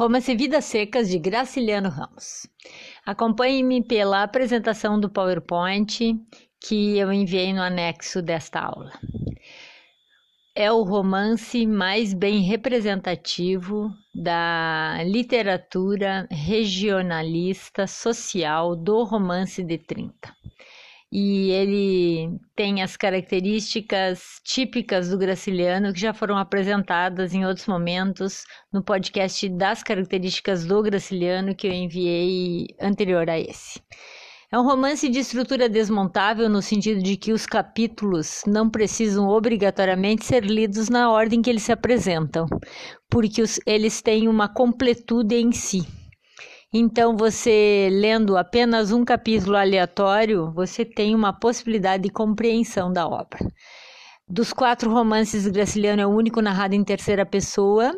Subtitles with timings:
[0.00, 2.46] Romance Vidas Secas de Graciliano Ramos.
[3.04, 6.18] Acompanhe-me pela apresentação do PowerPoint
[6.58, 8.92] que eu enviei no anexo desta aula.
[10.54, 20.34] É o romance mais bem representativo da literatura regionalista social do romance de 30
[21.12, 28.44] e ele tem as características típicas do Graciliano que já foram apresentadas em outros momentos
[28.72, 33.80] no podcast das características do Graciliano que eu enviei anterior a esse.
[34.52, 40.24] É um romance de estrutura desmontável no sentido de que os capítulos não precisam obrigatoriamente
[40.24, 42.46] ser lidos na ordem que eles se apresentam,
[43.08, 45.86] porque os, eles têm uma completude em si.
[46.72, 53.40] Então, você lendo apenas um capítulo aleatório, você tem uma possibilidade de compreensão da obra.
[54.28, 57.92] Dos quatro romances, Graciliano é o único narrado em terceira pessoa.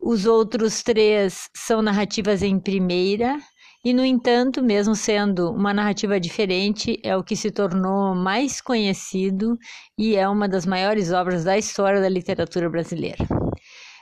[0.00, 3.38] Os outros três são narrativas em primeira.
[3.84, 9.58] E, no entanto, mesmo sendo uma narrativa diferente, é o que se tornou mais conhecido
[9.98, 13.26] e é uma das maiores obras da história da literatura brasileira.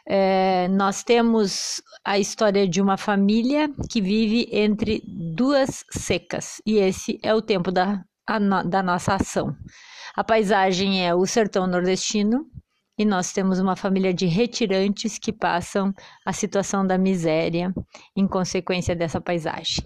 [0.07, 7.19] É, nós temos a história de uma família que vive entre duas secas, e esse
[7.23, 8.05] é o tempo da,
[8.67, 9.57] da nossa ação.
[10.15, 12.47] A paisagem é o sertão nordestino,
[12.97, 15.93] e nós temos uma família de retirantes que passam
[16.25, 17.75] a situação da miséria
[18.15, 19.83] em consequência dessa paisagem.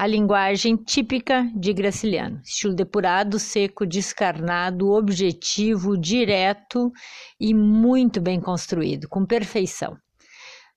[0.00, 6.90] A linguagem típica de Graciliano, estilo depurado, seco, descarnado, objetivo, direto
[7.38, 9.98] e muito bem construído, com perfeição.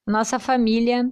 [0.06, 1.10] Nossa família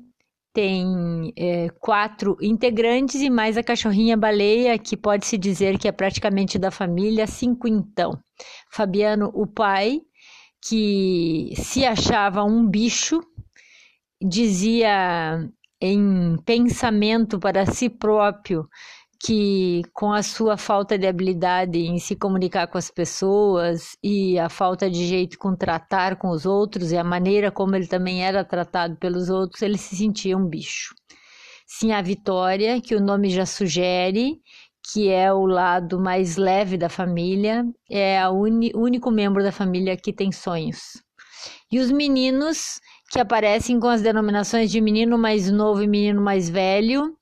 [0.54, 6.60] tem é, quatro integrantes e mais a cachorrinha baleia, que pode-se dizer que é praticamente
[6.60, 8.20] da família, cinco então.
[8.70, 10.02] Fabiano, o pai,
[10.62, 13.22] que se achava um bicho,
[14.22, 15.50] dizia
[15.82, 18.70] em pensamento para si próprio
[19.24, 24.50] que com a sua falta de habilidade em se comunicar com as pessoas e a
[24.50, 28.44] falta de jeito com tratar com os outros e a maneira como ele também era
[28.44, 30.96] tratado pelos outros, ele se sentia um bicho.
[31.68, 34.40] Sim, a Vitória, que o nome já sugere,
[34.92, 40.12] que é o lado mais leve da família, é o único membro da família que
[40.12, 40.80] tem sonhos.
[41.72, 42.80] E os meninos,
[43.12, 47.14] que aparecem com as denominações de menino mais novo e menino mais velho,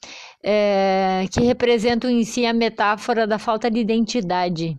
[0.44, 4.78] é, que representam em si a metáfora da falta de identidade.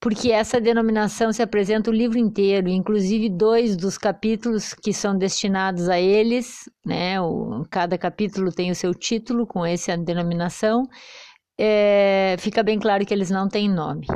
[0.00, 5.88] Porque essa denominação se apresenta o livro inteiro, inclusive dois dos capítulos que são destinados
[5.88, 7.20] a eles, né?
[7.20, 10.88] O, cada capítulo tem o seu título com essa denominação,
[11.62, 14.06] é, fica bem claro que eles não têm nome.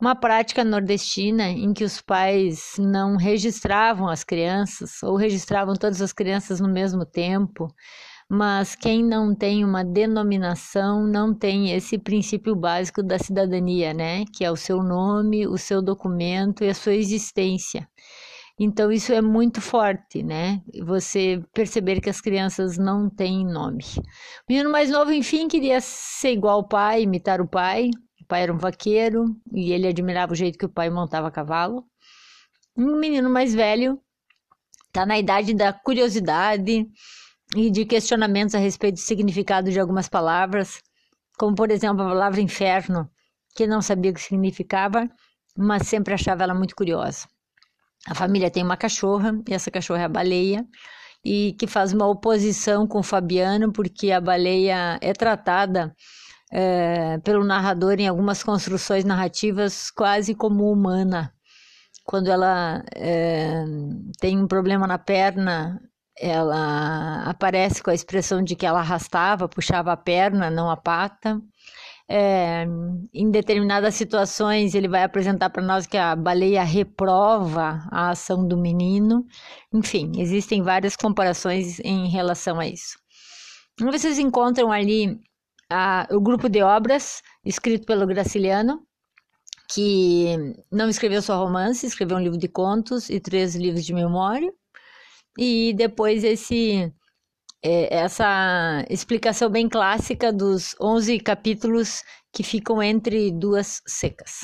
[0.00, 6.12] Uma prática nordestina em que os pais não registravam as crianças ou registravam todas as
[6.12, 7.68] crianças no mesmo tempo,
[8.28, 14.24] mas quem não tem uma denominação não tem esse princípio básico da cidadania, né?
[14.34, 17.88] Que é o seu nome, o seu documento e a sua existência.
[18.58, 20.60] Então, isso é muito forte, né?
[20.84, 23.84] Você perceber que as crianças não têm nome.
[23.96, 24.02] O
[24.48, 27.90] menino mais novo, enfim, queria ser igual ao pai, imitar o pai.
[28.20, 31.84] O pai era um vaqueiro e ele admirava o jeito que o pai montava cavalo.
[32.76, 34.00] O menino mais velho
[34.88, 36.86] está na idade da curiosidade
[37.56, 40.82] e de questionamentos a respeito do significado de algumas palavras,
[41.38, 43.08] como, por exemplo, a palavra inferno,
[43.54, 45.08] que não sabia o que significava,
[45.56, 47.26] mas sempre achava ela muito curiosa.
[48.08, 50.64] A família tem uma cachorra, e essa cachorra é a baleia,
[51.24, 55.94] e que faz uma oposição com o Fabiano, porque a baleia é tratada
[56.50, 61.32] é, pelo narrador em algumas construções narrativas quase como humana.
[62.04, 63.64] Quando ela é,
[64.18, 65.78] tem um problema na perna,
[66.18, 71.40] ela aparece com a expressão de que ela arrastava, puxava a perna, não a pata.
[72.10, 72.64] É,
[73.12, 78.56] em determinadas situações, ele vai apresentar para nós que a baleia reprova a ação do
[78.56, 79.26] menino.
[79.72, 82.98] Enfim, existem várias comparações em relação a isso.
[83.78, 85.20] Vocês encontram ali
[85.70, 88.82] a, o grupo de obras escrito pelo Graciliano,
[89.70, 90.34] que
[90.72, 94.50] não escreveu só romance, escreveu um livro de contos e três livros de memória.
[95.38, 96.92] E depois esse
[97.62, 102.02] essa explicação bem clássica dos 11 capítulos
[102.32, 104.40] que ficam entre duas secas.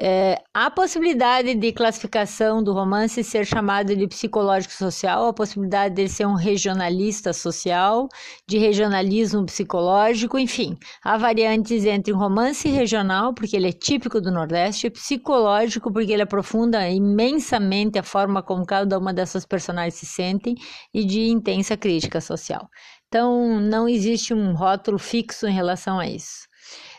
[0.00, 6.08] É, a possibilidade de classificação do romance ser chamado de psicológico social, a possibilidade de
[6.08, 8.08] ser um regionalista social,
[8.48, 14.32] de regionalismo psicológico, enfim, há variantes entre um romance regional, porque ele é típico do
[14.32, 20.06] Nordeste, e psicológico, porque ele aprofunda imensamente a forma como cada uma dessas personagens se
[20.06, 20.54] sentem,
[20.92, 22.66] e de intensa crítica social.
[23.08, 26.50] Então, não existe um rótulo fixo em relação a isso.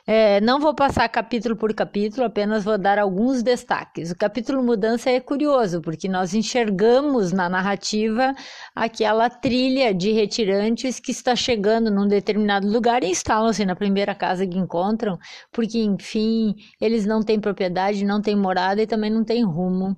[0.06, 4.12] É, não vou passar capítulo por capítulo, apenas vou dar alguns destaques.
[4.12, 8.36] O capítulo Mudança é curioso, porque nós enxergamos na narrativa
[8.76, 14.46] aquela trilha de retirantes que está chegando num determinado lugar e instalam-se na primeira casa
[14.46, 15.18] que encontram,
[15.54, 19.96] porque, enfim, eles não têm propriedade, não têm morada e também não têm rumo.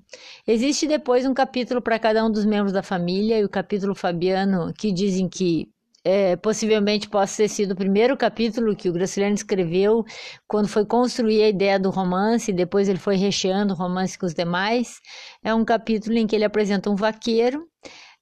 [0.47, 4.71] Existe depois um capítulo para cada um dos membros da família, e o capítulo Fabiano,
[4.77, 5.67] que dizem que
[6.05, 10.05] é, possivelmente possa ter sido o primeiro capítulo que o Graciliano escreveu
[10.47, 14.33] quando foi construir a ideia do romance, depois ele foi recheando o romance com os
[14.35, 15.01] demais.
[15.43, 17.67] É um capítulo em que ele apresenta um vaqueiro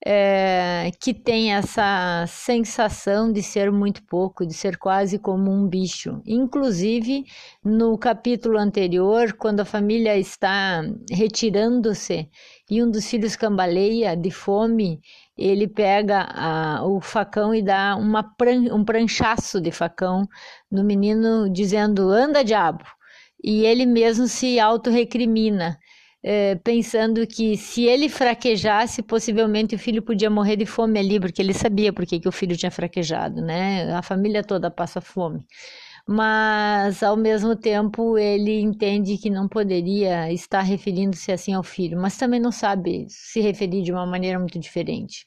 [0.06, 6.21] é, que tem essa sensação de ser muito pouco, de ser quase como um bicho.
[6.25, 7.24] Inclusive,
[7.63, 12.30] no capítulo anterior, quando a família está retirando-se
[12.69, 15.00] e um dos filhos cambaleia de fome,
[15.38, 20.27] ele pega a, o facão e dá uma pran, um pranchaço de facão
[20.71, 22.83] no menino, dizendo: anda, diabo.
[23.44, 25.77] E ele mesmo se auto-recrimina,
[26.24, 31.41] é, pensando que se ele fraquejasse, possivelmente o filho podia morrer de fome ali, porque
[31.41, 33.94] ele sabia por que o filho tinha fraquejado, né?
[33.94, 35.45] A família toda passa fome
[36.08, 42.18] mas ao mesmo tempo ele entende que não poderia estar referindo-se assim ao filho, mas
[42.18, 45.26] também não sabe se referir de uma maneira muito diferente.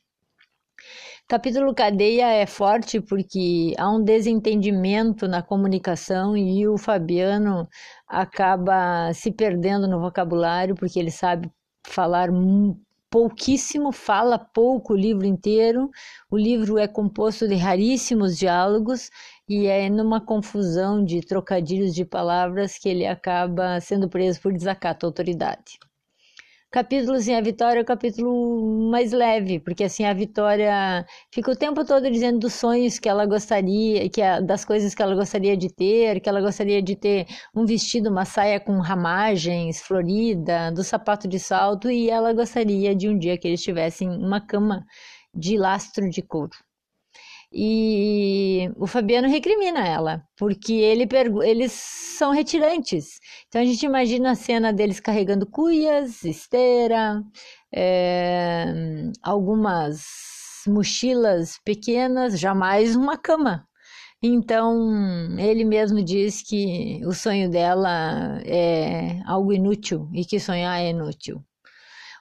[1.29, 7.69] Capítulo cadeia é forte porque há um desentendimento na comunicação e o Fabiano
[8.07, 11.51] acaba se perdendo no vocabulário porque ele sabe
[11.85, 12.31] falar
[13.11, 15.91] pouquíssimo, fala pouco o livro inteiro.
[16.31, 19.11] O livro é composto de raríssimos diálogos
[19.49, 25.07] e é numa confusão de trocadilhos de palavras que ele acaba sendo preso por desacato
[25.07, 25.79] à autoridade.
[26.71, 31.57] Capítulo assim, a Vitória é o capítulo mais leve, porque assim a Vitória fica o
[31.57, 35.57] tempo todo dizendo dos sonhos que ela gostaria, que a, das coisas que ela gostaria
[35.57, 40.85] de ter, que ela gostaria de ter um vestido, uma saia com ramagens, florida, do
[40.85, 44.85] sapato de salto, e ela gostaria de um dia que eles tivessem uma cama
[45.33, 46.66] de lastro de couro.
[47.59, 51.09] E o Fabiano recrimina ela, porque ele
[51.43, 53.19] eles são retirantes.
[53.49, 57.23] Então a gente imagina a cena deles carregando cuias, esteira,
[57.75, 58.67] é,
[59.23, 60.05] algumas
[60.69, 63.67] mochilas pequenas, jamais uma cama.
[64.23, 70.91] Então, ele mesmo diz que o sonho dela é algo inútil e que sonhar é
[70.91, 71.43] inútil.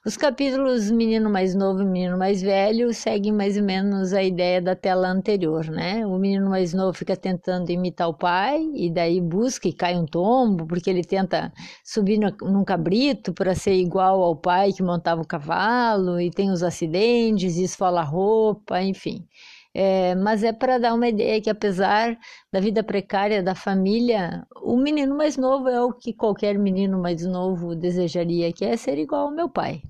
[0.06, 4.62] Os capítulos Menino Mais Novo e Menino Mais Velho seguem mais ou menos a ideia
[4.62, 6.06] da tela anterior, né?
[6.06, 10.06] O menino mais novo fica tentando imitar o pai e daí busca e cai um
[10.06, 11.52] tombo, porque ele tenta
[11.84, 16.52] subir no, num cabrito para ser igual ao pai que montava o cavalo e tem
[16.52, 19.28] os acidentes, esfola a roupa, enfim.
[19.78, 22.18] É, mas é para dar uma ideia que, apesar
[22.50, 27.26] da vida precária da família, o menino mais novo é o que qualquer menino mais
[27.26, 29.82] novo desejaria, que é ser igual ao meu pai.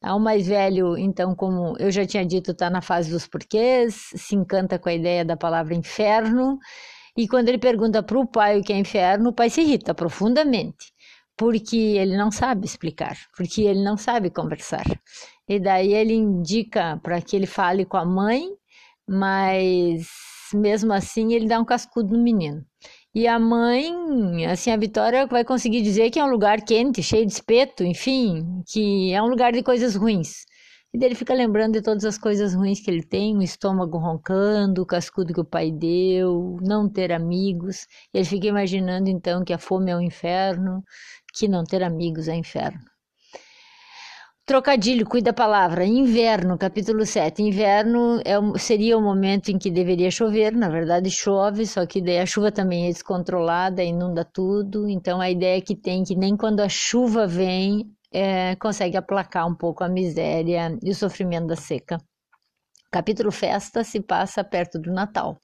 [0.00, 4.10] Tá, o mais velho, então, como eu já tinha dito, está na fase dos porquês,
[4.14, 6.56] se encanta com a ideia da palavra inferno,
[7.16, 9.92] e quando ele pergunta para o pai o que é inferno, o pai se irrita
[9.92, 10.92] profundamente,
[11.36, 14.84] porque ele não sabe explicar, porque ele não sabe conversar.
[15.48, 18.50] E daí ele indica para que ele fale com a mãe
[19.08, 20.06] mas
[20.54, 22.64] mesmo assim ele dá um cascudo no menino.
[23.14, 27.24] E a mãe, assim, a Vitória vai conseguir dizer que é um lugar quente, cheio
[27.26, 30.44] de espeto, enfim, que é um lugar de coisas ruins.
[30.92, 33.98] E daí ele fica lembrando de todas as coisas ruins que ele tem, o estômago
[33.98, 37.86] roncando, o cascudo que o pai deu, não ter amigos.
[38.12, 40.82] E ele fica imaginando então que a fome é o um inferno,
[41.34, 42.80] que não ter amigos é inferno.
[44.46, 45.84] Trocadilho, cuida a palavra.
[45.84, 47.42] Inverno, capítulo 7.
[47.42, 52.20] Inverno é, seria o momento em que deveria chover, na verdade chove, só que daí
[52.20, 54.88] a chuva também é descontrolada, inunda tudo.
[54.88, 59.54] Então a ideia que tem que nem quando a chuva vem é, consegue aplacar um
[59.54, 61.98] pouco a miséria e o sofrimento da seca.
[62.88, 65.40] Capítulo Festa se passa perto do Natal.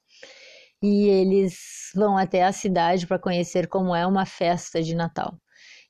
[0.81, 5.37] E eles vão até a cidade para conhecer como é uma festa de Natal.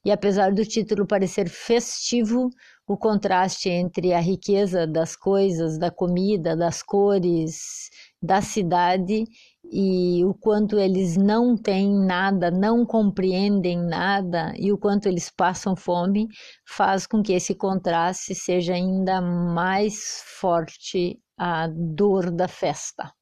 [0.05, 2.51] E apesar do título parecer festivo,
[2.87, 7.89] o contraste entre a riqueza das coisas, da comida, das cores,
[8.21, 9.25] da cidade
[9.65, 15.77] e o quanto eles não têm nada, não compreendem nada e o quanto eles passam
[15.77, 16.29] fome,
[16.69, 23.13] faz com que esse contraste seja ainda mais forte a dor da festa.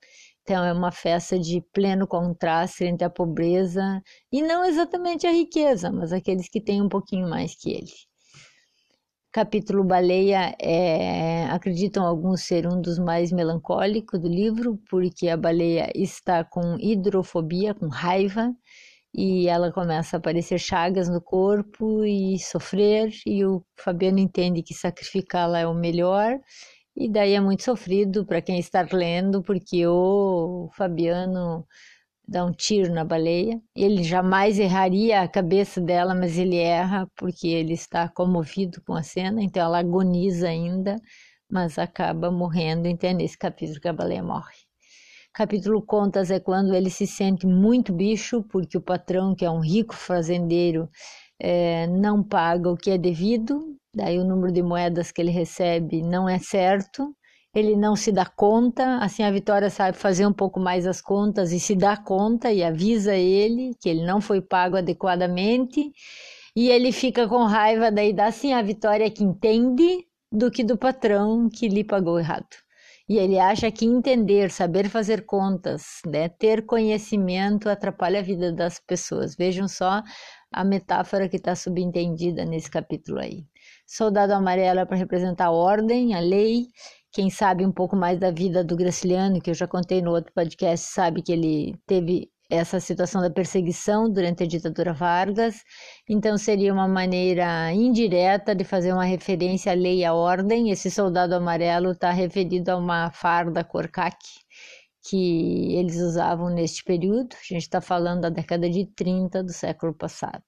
[0.43, 4.02] Então, é uma festa de pleno contraste entre a pobreza
[4.33, 8.10] e não exatamente a riqueza, mas aqueles que têm um pouquinho mais que ele.
[9.32, 15.88] Capítulo Baleia é, acreditam alguns ser um dos mais melancólicos do livro, porque a baleia
[15.94, 18.52] está com hidrofobia, com raiva,
[19.14, 24.75] e ela começa a aparecer chagas no corpo e sofrer, e o Fabiano entende que
[24.75, 26.37] sacrificá-la é o melhor,
[26.96, 31.64] e daí é muito sofrido para quem está lendo, porque o Fabiano
[32.30, 33.60] dá um tiro na baleia.
[33.75, 39.02] Ele jamais erraria a cabeça dela, mas ele erra porque ele está comovido com a
[39.02, 40.96] cena, então ela agoniza ainda,
[41.50, 42.87] mas acaba morrendo.
[42.87, 44.54] Então é nesse capítulo que a baleia morre.
[45.34, 49.60] Capítulo Contas é quando ele se sente muito bicho, porque o patrão, que é um
[49.60, 50.88] rico fazendeiro,
[51.40, 56.02] é, não paga o que é devido, daí o número de moedas que ele recebe
[56.02, 57.14] não é certo,
[57.54, 61.52] ele não se dá conta, assim a Vitória sabe fazer um pouco mais as contas
[61.52, 65.92] e se dá conta e avisa ele que ele não foi pago adequadamente
[66.54, 70.76] e ele fica com raiva daí dá assim a Vitória que entende do que do
[70.78, 72.47] patrão que lhe pagou errado.
[73.09, 78.78] E ele acha que entender, saber fazer contas, né, ter conhecimento atrapalha a vida das
[78.78, 79.35] pessoas.
[79.35, 80.00] Vejam só
[80.52, 83.45] a metáfora que está subentendida nesse capítulo aí.
[83.85, 86.66] Soldado amarelo é para representar a ordem, a lei,
[87.12, 90.33] quem sabe um pouco mais da vida do Graciliano, que eu já contei no outro
[90.33, 95.62] podcast, sabe que ele teve essa situação da perseguição durante a ditadura Vargas.
[96.09, 100.71] Então seria uma maneira indireta de fazer uma referência à lei e à ordem.
[100.71, 103.88] Esse soldado amarelo está referido a uma farda cor
[105.09, 107.35] que eles usavam neste período.
[107.35, 110.43] A gente está falando da década de 30 do século passado.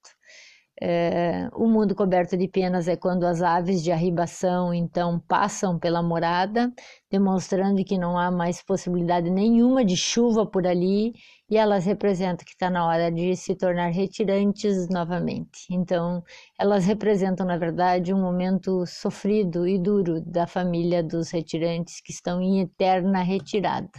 [0.85, 6.03] É, o mundo coberto de penas é quando as aves de arribação então passam pela
[6.03, 6.73] morada,
[7.09, 11.13] demonstrando que não há mais possibilidade nenhuma de chuva por ali
[11.49, 15.67] e elas representam que está na hora de se tornar retirantes novamente.
[15.71, 16.21] Então,
[16.59, 22.41] elas representam, na verdade, um momento sofrido e duro da família dos retirantes que estão
[22.41, 23.89] em eterna retirada.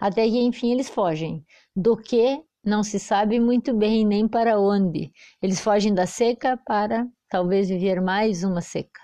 [0.00, 1.44] Até que, enfim, eles fogem.
[1.74, 5.12] Do que não se sabe muito bem nem para onde.
[5.40, 9.00] Eles fogem da seca para talvez viver mais uma seca.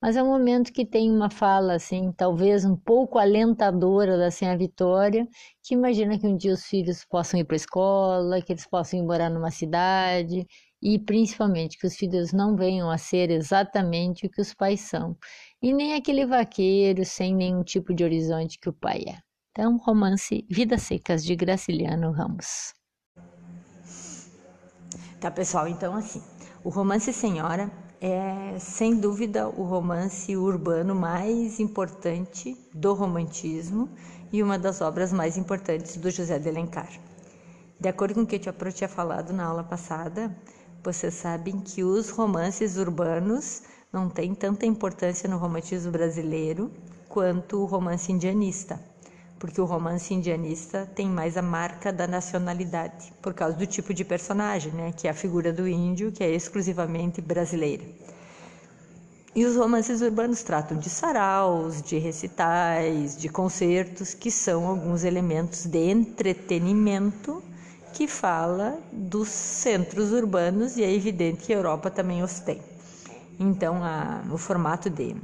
[0.00, 4.56] Mas é um momento que tem uma fala assim, talvez um pouco alentadora da Senha
[4.56, 5.26] Vitória,
[5.64, 9.00] que imagina que um dia os filhos possam ir para a escola, que eles possam
[9.00, 10.46] ir morar numa cidade
[10.82, 15.16] e principalmente que os filhos não venham a ser exatamente o que os pais são,
[15.62, 19.18] e nem aquele vaqueiro sem nenhum tipo de horizonte que o pai é.
[19.52, 22.74] Então, romance Vidas Secas de Graciliano Ramos.
[25.20, 25.66] Tá, pessoal?
[25.66, 26.22] Então, assim,
[26.62, 27.70] o romance Senhora
[28.00, 33.88] é, sem dúvida, o romance urbano mais importante do romantismo
[34.30, 36.90] e uma das obras mais importantes do José de Alencar.
[37.80, 40.36] De acordo com o que eu tinha falado na aula passada,
[40.84, 46.70] vocês sabem que os romances urbanos não têm tanta importância no romantismo brasileiro
[47.08, 48.78] quanto o romance indianista
[49.38, 54.04] porque o romance indianista tem mais a marca da nacionalidade, por causa do tipo de
[54.04, 57.84] personagem, né, que é a figura do índio, que é exclusivamente brasileira.
[59.34, 65.66] E os romances urbanos tratam de saraus, de recitais, de concertos, que são alguns elementos
[65.66, 67.42] de entretenimento
[67.92, 72.62] que fala dos centros urbanos e é evidente que a Europa também os tem.
[73.38, 75.14] Então, a, o formato de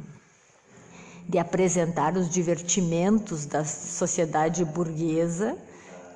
[1.28, 5.56] de apresentar os divertimentos da sociedade burguesa.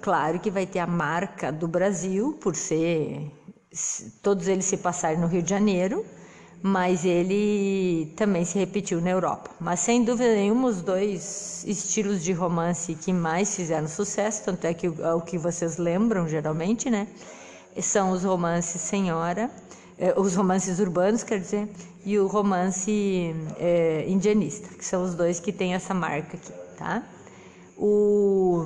[0.00, 3.30] Claro que vai ter a marca do Brasil, por ser
[4.22, 6.04] todos eles se passarem no Rio de Janeiro,
[6.62, 9.50] mas ele também se repetiu na Europa.
[9.60, 14.75] Mas sem dúvida nenhuma, os dois estilos de romance que mais fizeram sucesso, tanto é
[14.75, 17.06] que é o que vocês lembram geralmente, né?
[17.80, 19.50] São os romances Senhora,
[19.98, 21.68] eh, os romances urbanos, quer dizer,
[22.06, 27.02] e o romance é, indianista, que são os dois que têm essa marca aqui, tá?
[27.76, 28.64] O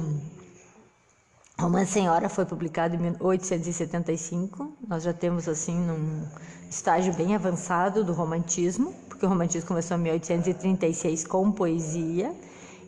[1.59, 4.77] Romance Senhora foi publicado em 1875.
[4.87, 6.23] Nós já temos assim num
[6.69, 12.35] estágio bem avançado do romantismo, porque o romantismo começou em 1836 com poesia.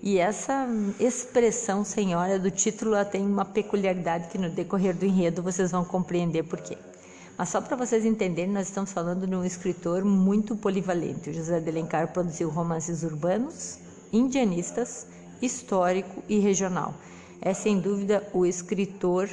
[0.03, 0.69] E essa
[1.01, 6.43] expressão senhora do título tem uma peculiaridade que no decorrer do enredo vocês vão compreender
[6.43, 6.77] por quê.
[7.43, 11.29] Mas só para vocês entenderem, nós estamos falando de um escritor muito polivalente.
[11.29, 13.81] O José de Alencar produziu romances urbanos,
[14.13, 15.09] indianistas,
[15.43, 16.95] histórico e regional.
[17.41, 19.29] é sem dúvida o escritor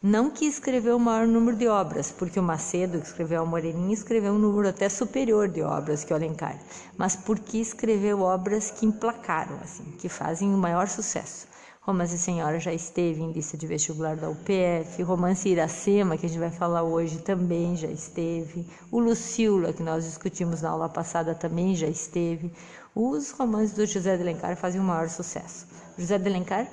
[0.00, 3.92] não que escreveu o maior número de obras, porque o Macedo, que escreveu a Moreninha,
[3.92, 6.56] escreveu um número até superior de obras que o Alencar,
[6.96, 11.48] mas porque escreveu obras que emplacaram, assim, que fazem o maior sucesso.
[11.88, 16.38] Romance Senhora já esteve em lista de vestibular da UPF, Romance Iracema, que a gente
[16.38, 21.74] vai falar hoje, também já esteve, o Lucila, que nós discutimos na aula passada, também
[21.74, 22.52] já esteve.
[22.94, 25.66] Os romances do José de Alencar fazem o maior sucesso.
[25.96, 26.68] José de Alencar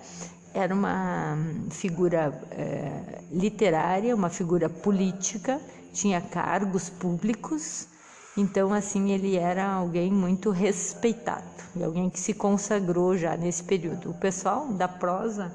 [0.54, 1.38] era uma
[1.70, 5.62] figura é, literária, uma figura política,
[5.94, 7.88] tinha cargos públicos,
[8.38, 14.12] então assim ele era alguém muito respeitado e alguém que se consagrou já nesse período.
[14.12, 15.54] O pessoal da prosa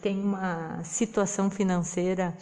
[0.00, 2.36] tem uma situação financeira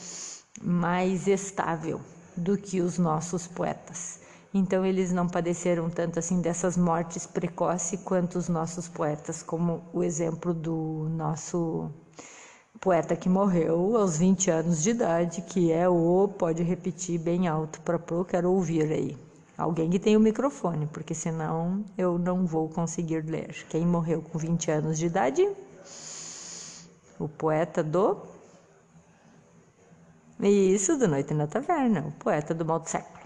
[0.61, 2.01] mais estável
[2.37, 4.21] do que os nossos poetas.
[4.55, 10.03] Então eles não padeceram tanto assim dessas mortes precoces quanto os nossos poetas, como o
[10.03, 11.91] exemplo do nosso
[12.81, 17.81] poeta que morreu aos 20 anos de idade, que é o pode repetir bem alto
[17.81, 19.32] para eu quero ouvir aí.
[19.57, 23.67] Alguém que tem o microfone, porque senão eu não vou conseguir ler.
[23.69, 25.49] Quem morreu com 20 anos de idade?
[27.19, 28.17] O poeta do
[30.41, 33.23] Isso, do Noite na Taverna, o poeta do Mal do Século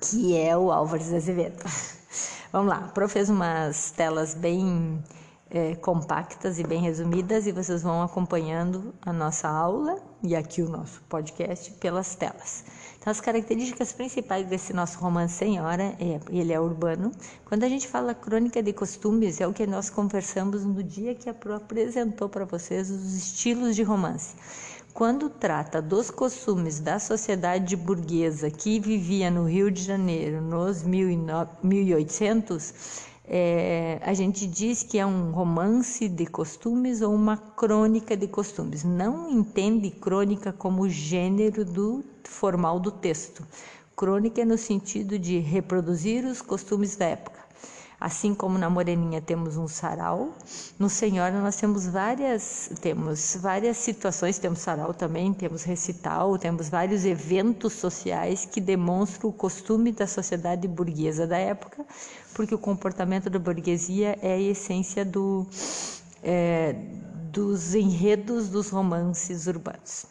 [0.00, 1.64] que é o Álvares Azevedo.
[2.52, 5.02] Vamos lá, o Pro fez umas telas bem
[5.50, 10.68] é, compactas e bem resumidas e vocês vão acompanhando a nossa aula e aqui o
[10.68, 12.64] nosso podcast pelas telas.
[13.08, 17.10] As características principais desse nosso romance Senhora, é, ele é urbano.
[17.46, 21.26] Quando a gente fala crônica de costumes, é o que nós conversamos no dia que
[21.30, 24.36] a Pro apresentou para vocês os estilos de romance
[24.92, 32.74] quando trata dos costumes da sociedade burguesa que vivia no Rio de Janeiro nos 1800,
[33.30, 38.84] é, a gente diz que é um romance de costumes ou uma crônica de costumes.
[38.84, 43.46] Não entende crônica como gênero do formal do texto.
[43.94, 47.37] Crônica é no sentido de reproduzir os costumes da época.
[48.00, 50.32] Assim como na Moreninha temos um sarau,
[50.78, 57.04] no Senhora nós temos várias, temos várias situações, temos sarau também, temos recital, temos vários
[57.04, 61.84] eventos sociais que demonstram o costume da sociedade burguesa da época,
[62.34, 65.44] porque o comportamento da burguesia é a essência do,
[66.22, 66.74] é,
[67.32, 70.06] dos enredos dos romances urbanos.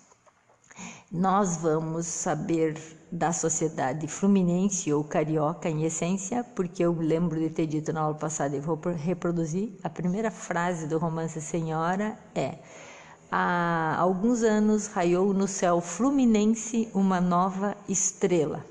[1.09, 7.65] Nós vamos saber da sociedade fluminense ou carioca em essência, porque eu lembro de ter
[7.65, 9.71] dito na aula passada e vou reproduzir.
[9.83, 12.57] A primeira frase do romance Senhora é:
[13.31, 18.65] Há alguns anos raiou no céu fluminense uma nova estrela.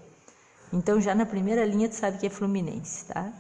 [0.73, 3.33] Então, já na primeira linha, tu sabe que é fluminense, tá?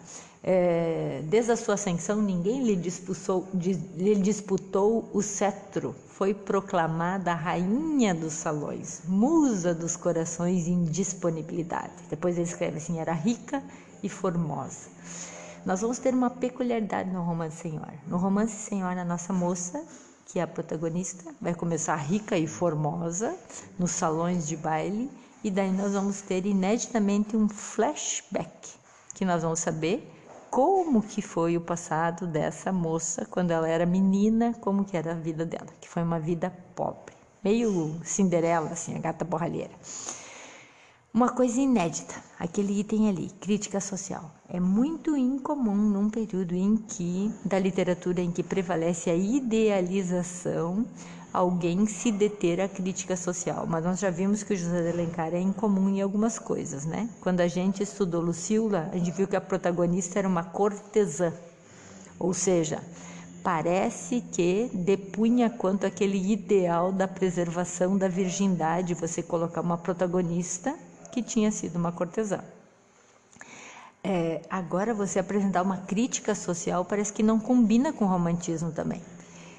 [0.48, 5.92] É, desde a sua ascensão, ninguém lhe disputou, lhe disputou o cetro.
[6.06, 11.92] Foi proclamada a rainha dos salões, musa dos corações em disponibilidade.
[12.08, 13.60] Depois ele escreve assim: era rica
[14.04, 14.88] e formosa.
[15.64, 17.94] Nós vamos ter uma peculiaridade no romance Senhora.
[18.06, 19.84] No romance Senhora, a nossa moça,
[20.26, 23.36] que é a protagonista, vai começar rica e formosa
[23.76, 25.10] nos salões de baile,
[25.42, 28.74] e daí nós vamos ter ineditamente um flashback,
[29.12, 30.12] que nós vamos saber
[30.50, 35.14] como que foi o passado dessa moça quando ela era menina, como que era a
[35.14, 39.72] vida dela, que foi uma vida pobre, meio Cinderela, assim, a gata borralheira.
[41.12, 44.30] Uma coisa inédita, aquele item ali, crítica social.
[44.50, 50.84] É muito incomum num período em que, da literatura em que prevalece a idealização,
[51.32, 55.34] alguém se deter à crítica social, mas nós já vimos que o José de Alencar
[55.34, 57.08] é incomum em algumas coisas, né?
[57.20, 61.32] Quando a gente estudou Lucila, a gente viu que a protagonista era uma cortesã,
[62.18, 62.82] ou seja,
[63.42, 70.74] parece que depunha quanto aquele ideal da preservação da virgindade, você colocar uma protagonista
[71.12, 72.40] que tinha sido uma cortesã.
[74.02, 79.02] É, agora você apresentar uma crítica social parece que não combina com o romantismo também.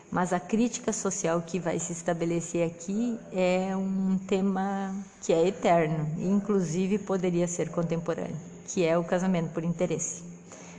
[0.10, 6.08] Mas a crítica social que vai se estabelecer aqui é um tema que é eterno,
[6.18, 10.24] inclusive poderia ser contemporâneo, que é o casamento por interesse.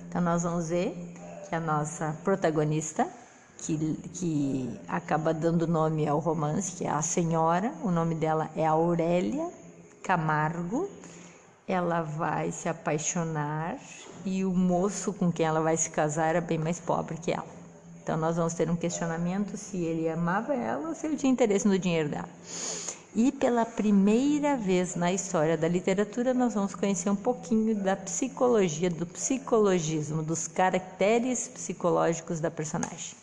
[0.09, 0.97] Então nós vamos ver
[1.47, 3.07] que a nossa protagonista,
[3.59, 3.77] que,
[4.15, 9.51] que acaba dando nome ao romance, que é a senhora, o nome dela é Aurélia
[10.03, 10.89] Camargo,
[11.67, 13.77] ela vai se apaixonar
[14.25, 17.58] e o moço com quem ela vai se casar era bem mais pobre que ela.
[18.09, 21.69] Então nós vamos ter um questionamento se ele amava ela ou se ele tinha interesse
[21.69, 22.27] no dinheiro dela.
[23.15, 28.89] E pela primeira vez na história da literatura, nós vamos conhecer um pouquinho da psicologia,
[28.89, 33.15] do psicologismo, dos caracteres psicológicos da personagem.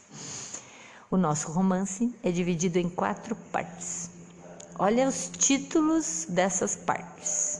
[1.09, 4.11] O nosso romance é dividido em quatro partes.
[4.77, 7.59] Olha os títulos dessas partes: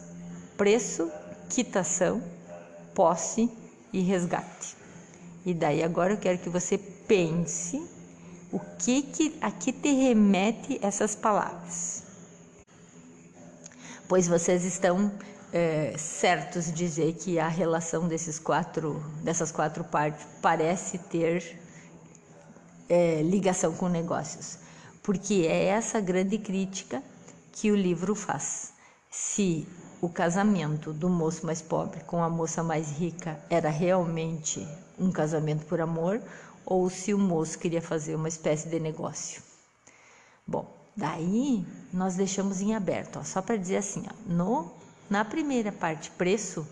[0.55, 1.09] preço,
[1.49, 2.21] quitação,
[2.93, 3.49] posse
[3.91, 4.77] e resgate.
[5.43, 7.81] E daí agora eu quero que você pense
[8.51, 12.03] o que que aqui te remete essas palavras.
[14.07, 15.11] Pois vocês estão
[15.51, 21.59] é, certos de dizer que a relação desses quatro, dessas quatro partes parece ter
[22.87, 24.59] é, ligação com negócios,
[25.01, 27.01] porque é essa grande crítica
[27.51, 28.73] que o livro faz.
[29.09, 29.67] Se
[30.01, 34.67] o casamento do moço mais pobre com a moça mais rica era realmente
[34.99, 36.21] um casamento por amor
[36.65, 39.41] ou se o moço queria fazer uma espécie de negócio.
[40.47, 44.71] Bom, daí nós deixamos em aberto, ó, só para dizer assim, ó, no,
[45.09, 46.67] na primeira parte, preço,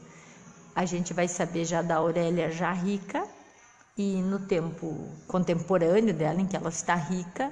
[0.76, 3.28] a gente vai saber já da Aurélia já rica
[3.96, 7.52] e no tempo contemporâneo dela, em que ela está rica,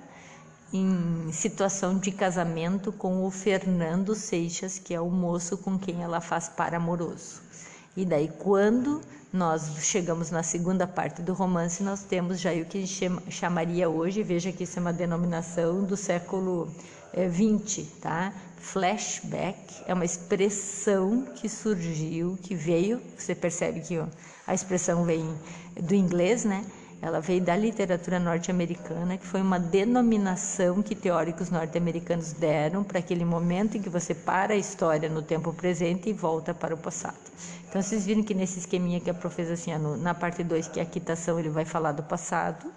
[0.74, 6.22] em situação de casamento com o Fernando Seixas, que é o moço com quem ela
[6.22, 7.42] faz par amoroso.
[7.96, 9.02] E daí, quando
[9.34, 13.90] nós chegamos na segunda parte do romance, nós temos já o que a gente chamaria
[13.90, 16.70] hoje, veja que isso é uma denominação do século
[17.14, 18.34] XX, eh, tá?
[18.58, 23.98] Flashback é uma expressão que surgiu, que veio, você percebe que
[24.46, 25.34] a expressão vem
[25.82, 26.66] do inglês, né?
[27.02, 33.26] Ela veio da literatura norte-americana, que foi uma denominação que teóricos norte-americanos deram para aquele
[33.26, 37.18] momento em que você para a história no tempo presente e volta para o passado.
[37.72, 40.84] Então, vocês viram que nesse esqueminha que a professora, assim, na parte 2, que é
[40.84, 42.70] a quitação, ele vai falar do passado,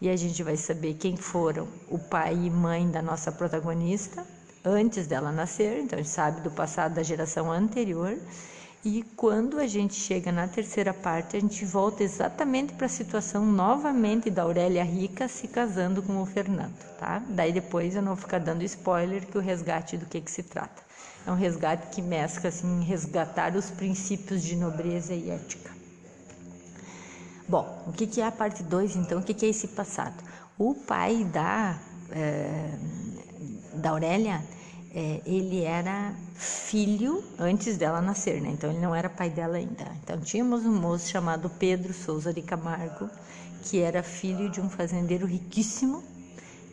[0.00, 4.26] e a gente vai saber quem foram o pai e mãe da nossa protagonista
[4.64, 8.18] antes dela nascer, então a gente sabe do passado da geração anterior.
[8.82, 13.44] E quando a gente chega na terceira parte, a gente volta exatamente para a situação
[13.44, 17.22] novamente da Aurélia Rica se casando com o Fernando, tá?
[17.28, 20.42] Daí depois eu não vou ficar dando spoiler que o resgate do que que se
[20.42, 20.87] trata.
[21.28, 25.70] É um resgate que mescla assim resgatar os princípios de nobreza e ética.
[27.46, 29.18] Bom, o que que é a parte 2 então?
[29.18, 30.16] O que que é esse passado?
[30.58, 31.78] O pai da
[32.10, 32.70] é,
[33.74, 34.42] da Aurélia
[34.94, 38.48] é, ele era filho antes dela nascer, né?
[38.48, 39.84] Então ele não era pai dela ainda.
[40.02, 43.10] Então tínhamos um moço chamado Pedro Souza de Camargo,
[43.64, 46.02] que era filho de um fazendeiro riquíssimo,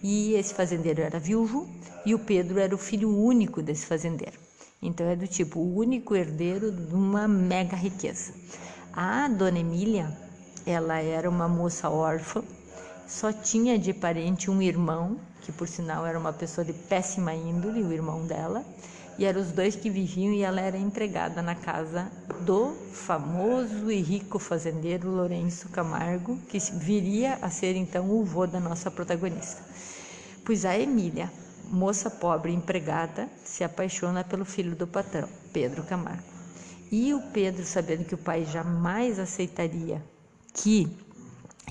[0.02, 1.68] e esse fazendeiro era viúvo,
[2.06, 4.38] e o Pedro era o filho único desse fazendeiro.
[4.82, 8.34] Então é do tipo o único herdeiro de uma mega riqueza.
[8.94, 10.16] A dona Emília,
[10.66, 12.44] ela era uma moça órfã,
[13.08, 17.84] só tinha de parente um irmão que por sinal era uma pessoa de péssima índole,
[17.84, 18.66] o irmão dela,
[19.18, 24.02] e eram os dois que viviam e ela era empregada na casa do famoso e
[24.02, 29.62] rico fazendeiro Lourenço Camargo, que viria a ser então o vô da nossa protagonista.
[30.44, 31.32] Pois a Emília,
[31.72, 36.24] moça pobre empregada, se apaixona pelo filho do patrão, Pedro Camargo.
[36.92, 40.04] E o Pedro, sabendo que o pai jamais aceitaria
[40.54, 40.88] que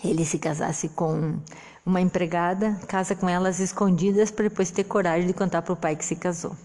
[0.03, 1.39] ele se casasse com
[1.87, 5.95] uma empregada, casa com elas escondidas para depois ter coragem de contar para o pai
[5.95, 6.57] que se casou.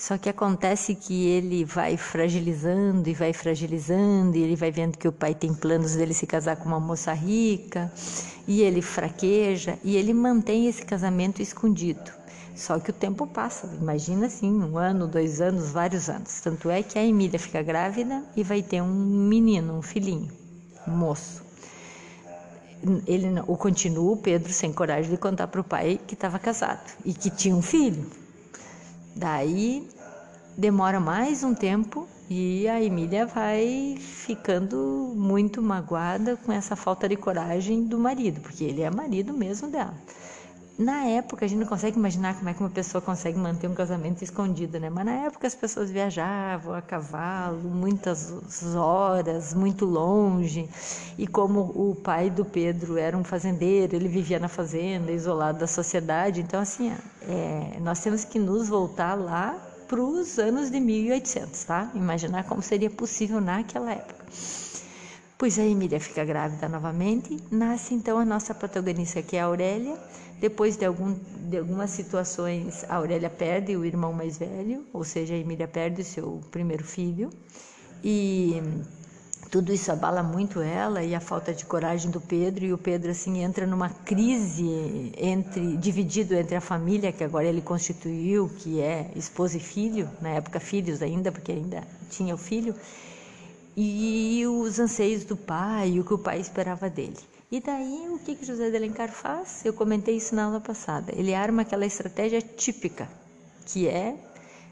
[0.00, 5.06] Só que acontece que ele vai fragilizando e vai fragilizando, e ele vai vendo que
[5.06, 7.92] o pai tem planos dele se casar com uma moça rica,
[8.48, 12.10] e ele fraqueja, e ele mantém esse casamento escondido.
[12.56, 16.40] Só que o tempo passa, imagina assim, um ano, dois anos, vários anos.
[16.40, 20.32] Tanto é que a Emília fica grávida e vai ter um menino, um filhinho,
[20.88, 21.42] um moço
[23.06, 26.90] ele o continua, o Pedro, sem coragem de contar para o pai que estava casado
[27.04, 28.19] e que tinha um filho.
[29.14, 29.88] Daí
[30.56, 37.16] demora mais um tempo e a Emília vai ficando muito magoada com essa falta de
[37.16, 39.94] coragem do marido, porque ele é marido mesmo dela.
[40.80, 43.74] Na época, a gente não consegue imaginar como é que uma pessoa consegue manter um
[43.74, 44.88] casamento escondido, né?
[44.88, 48.32] Mas na época as pessoas viajavam a cavalo, muitas
[48.74, 50.66] horas, muito longe.
[51.18, 55.66] E como o pai do Pedro era um fazendeiro, ele vivia na fazenda, isolado da
[55.66, 56.40] sociedade.
[56.40, 56.96] Então, assim,
[57.28, 61.90] é, nós temos que nos voltar lá para os anos de 1800, tá?
[61.94, 64.24] Imaginar como seria possível naquela época.
[65.36, 69.98] Pois a Emília fica grávida novamente, nasce então a nossa protagonista, que é a Aurélia
[70.40, 71.14] depois de, algum,
[71.50, 76.00] de algumas situações, a Aurélia perde o irmão mais velho, ou seja, a Emília perde
[76.00, 77.28] o seu primeiro filho.
[78.02, 78.62] E
[79.50, 82.64] tudo isso abala muito ela e a falta de coragem do Pedro.
[82.64, 87.60] E o Pedro assim entra numa crise entre dividido entre a família que agora ele
[87.60, 92.74] constituiu que é esposa e filho na época filhos ainda porque ainda tinha o filho.
[93.76, 98.36] E os anseios do pai o que o pai esperava dele E daí o que,
[98.36, 99.64] que José de Alencar faz?
[99.64, 101.12] Eu comentei isso na aula passada.
[101.16, 103.08] Ele arma aquela estratégia típica,
[103.66, 104.16] que é,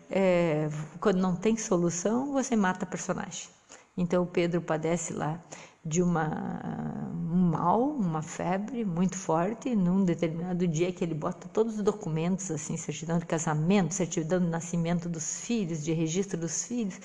[0.08, 0.68] é
[1.00, 3.48] quando não tem solução, você mata personagem.
[3.96, 5.42] Então o Pedro padece lá
[5.88, 11.78] de uma, um mal, uma febre muito forte, num determinado dia que ele bota todos
[11.78, 16.96] os documentos, assim, certidão de casamento, certidão de nascimento dos filhos, de registro dos filhos.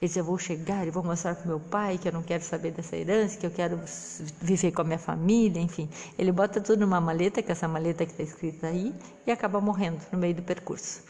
[0.00, 2.42] Ele diz, eu vou chegar e vou mostrar para meu pai que eu não quero
[2.42, 3.78] saber dessa herança, que eu quero
[4.40, 5.88] viver com a minha família, enfim.
[6.18, 8.94] Ele bota tudo numa maleta, que é essa maleta que está escrita aí,
[9.26, 11.02] e acaba morrendo no meio do percurso.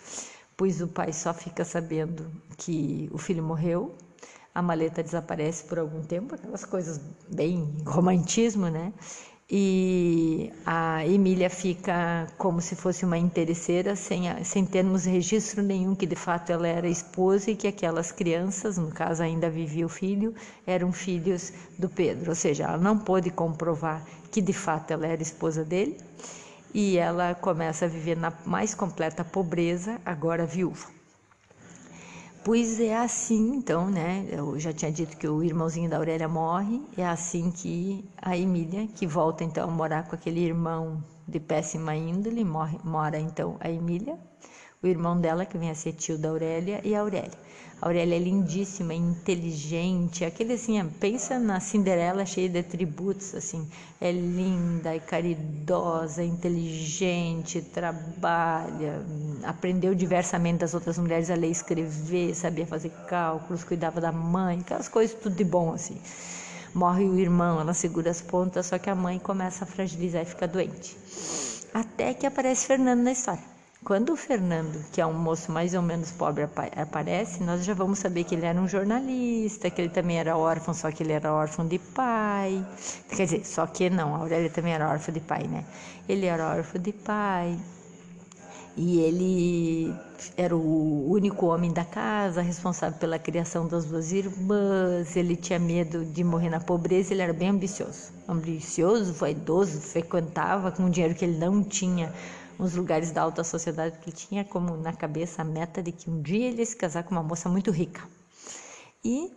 [0.57, 3.95] Pois o pai só fica sabendo que o filho morreu,
[4.55, 8.93] a maleta desaparece por algum tempo, aquelas coisas bem romantismo, né?
[9.53, 16.07] E a Emília fica como se fosse uma interesseira, sem, sem termos registro nenhum que
[16.07, 20.33] de fato ela era esposa e que aquelas crianças, no caso ainda vivia o filho,
[20.65, 22.31] eram filhos do Pedro.
[22.31, 25.99] Ou seja, ela não pôde comprovar que de fato ela era esposa dele
[26.73, 31.00] e ela começa a viver na mais completa pobreza, agora viúva.
[32.43, 34.27] Pois é assim, então, né?
[34.31, 38.87] Eu já tinha dito que o irmãozinho da Aurélia morre, é assim que a Emília,
[38.89, 43.71] que volta então a morar com aquele irmão de péssima índole, morre, mora então a
[43.71, 44.19] Emília,
[44.83, 47.39] o irmão dela, que vem a ser tio da Aurélia, e a Aurélia.
[47.83, 53.69] A Aurélia é lindíssima, inteligente, aquele assim, pensa na Cinderela cheia de atributos, assim,
[54.01, 59.05] é linda, é caridosa, inteligente, trabalha,
[59.45, 64.61] aprendeu diversamente das outras mulheres a ler e escrever, sabia fazer cálculos, cuidava da mãe,
[64.61, 65.99] aquelas coisas tudo de bom, assim.
[66.75, 70.27] Morre o irmão, ela segura as pontas, só que a mãe começa a fragilizar e
[70.27, 70.97] fica doente.
[71.75, 73.60] Até que aparece Fernando na história.
[73.83, 77.99] Quando o Fernando, que é um moço mais ou menos pobre, aparece, nós já vamos
[77.99, 81.33] saber que ele era um jornalista, que ele também era órfão, só que ele era
[81.33, 82.65] órfão de pai.
[83.09, 85.65] Quer dizer, só que não, a Aurélia também era órfã de pai, né?
[86.07, 87.59] Ele era órfão de pai.
[88.77, 89.95] E ele
[90.37, 95.17] era o único homem da casa, responsável pela criação das duas irmãs.
[95.17, 98.13] Ele tinha medo de morrer na pobreza, ele era bem ambicioso.
[98.29, 102.13] Ambicioso, vaidoso, frequentava com dinheiro que ele não tinha
[102.61, 106.21] uns lugares da alta sociedade, que tinha como na cabeça a meta de que um
[106.21, 108.03] dia ele ia se casar com uma moça muito rica.
[109.03, 109.33] E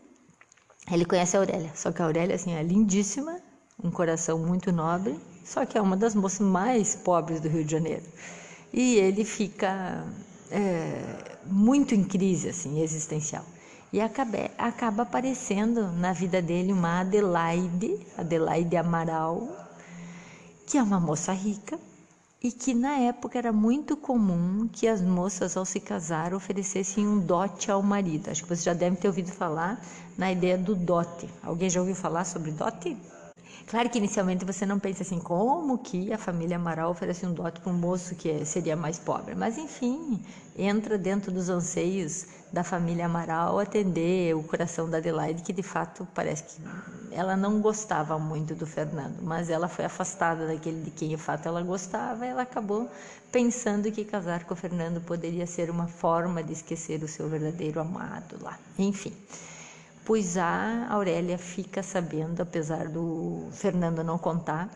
[0.91, 3.39] ele conhece a Aurélia, só que a Aurélia assim, é lindíssima,
[3.81, 7.71] um coração muito nobre, só que é uma das moças mais pobres do Rio de
[7.71, 8.03] Janeiro.
[8.73, 10.05] E ele fica
[10.51, 13.45] é, muito em crise assim, existencial.
[13.93, 19.47] E acaba aparecendo na vida dele uma Adelaide, Adelaide Amaral,
[20.65, 21.79] que é uma moça rica,
[22.43, 27.17] e que na época era muito comum que as moças, ao se casar, oferecessem um
[27.17, 28.29] dote ao marido.
[28.29, 29.81] Acho que você já deve ter ouvido falar
[30.17, 31.29] na ideia do dote.
[31.41, 32.97] Alguém já ouviu falar sobre dote?
[33.65, 37.61] Claro que inicialmente você não pensa assim, como que a família Amaral oferece um dote
[37.61, 39.35] para um moço que seria mais pobre.
[39.35, 40.21] Mas enfim,
[40.57, 46.05] entra dentro dos anseios da família Amaral atender o coração da Adelaide, que de fato
[46.13, 46.61] parece que
[47.15, 51.47] ela não gostava muito do Fernando, mas ela foi afastada daquele de quem de fato
[51.47, 52.89] ela gostava e ela acabou
[53.31, 57.79] pensando que casar com o Fernando poderia ser uma forma de esquecer o seu verdadeiro
[57.79, 58.57] amado lá.
[58.77, 59.13] Enfim
[60.05, 64.69] pois a Aurélia fica sabendo, apesar do Fernando não contar,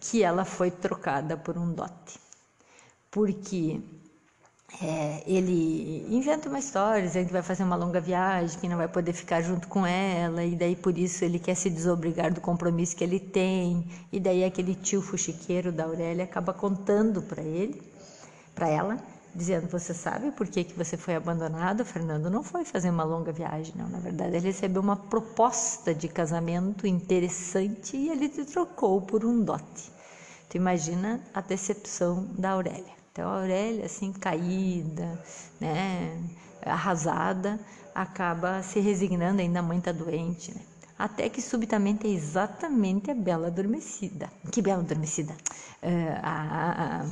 [0.00, 2.20] que ela foi trocada por um dote.
[3.10, 3.80] Porque
[4.80, 8.88] é, ele inventa uma história, dizendo que vai fazer uma longa viagem, que não vai
[8.88, 12.96] poder ficar junto com ela, e daí por isso ele quer se desobrigar do compromisso
[12.96, 17.82] que ele tem, e daí aquele tio fuxiqueiro da Aurélia acaba contando para ele,
[18.54, 18.98] para ela,
[19.34, 21.84] dizendo: Você sabe por que, que você foi abandonado?
[21.84, 23.88] Fernando não foi fazer uma longa viagem, não.
[23.88, 29.42] Na verdade, ele recebeu uma proposta de casamento interessante e ele te trocou por um
[29.42, 29.92] dote.
[30.48, 33.01] Tu imagina a decepção da Aurélia.
[33.12, 35.22] Então, a Aurélia, assim, caída,
[35.60, 36.18] né,
[36.64, 37.60] arrasada,
[37.94, 40.62] acaba se resignando, ainda a mãe está doente, né?
[40.98, 44.30] Até que subitamente é exatamente a Bela Adormecida.
[44.50, 45.34] Que Bela Adormecida?
[45.82, 47.04] Uh, a,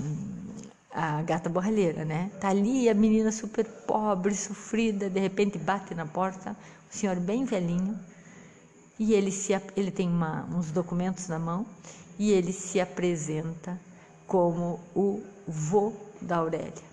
[0.94, 2.30] a, a gata borralheira, né?
[2.40, 6.56] Tá ali a menina super pobre, sofrida, de repente bate na porta,
[6.90, 7.98] o senhor bem velhinho,
[8.98, 11.66] e ele se ele tem uma, uns documentos na mão
[12.18, 13.78] e ele se apresenta
[14.26, 16.90] como o vô da Aurélia.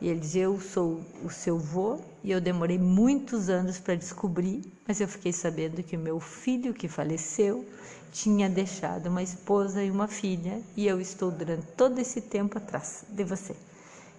[0.00, 4.62] E ele diz: Eu sou o seu vô e eu demorei muitos anos para descobrir,
[4.86, 7.64] mas eu fiquei sabendo que meu filho que faleceu
[8.12, 13.04] tinha deixado uma esposa e uma filha e eu estou durante todo esse tempo atrás
[13.08, 13.54] de você.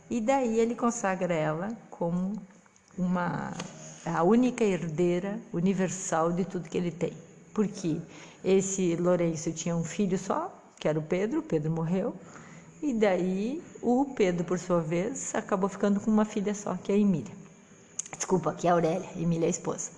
[0.10, 2.34] E daí ele consagra ela como
[2.98, 3.54] uma
[4.06, 7.13] a única herdeira universal de tudo que ele tem.
[7.54, 8.02] Porque
[8.43, 12.15] esse Lourenço tinha um filho só, que era o Pedro, o Pedro morreu,
[12.82, 16.96] e daí o Pedro, por sua vez, acabou ficando com uma filha só, que é
[16.96, 17.34] a Emília.
[18.15, 19.92] Desculpa, que é a Aurélia, Emília é a esposa.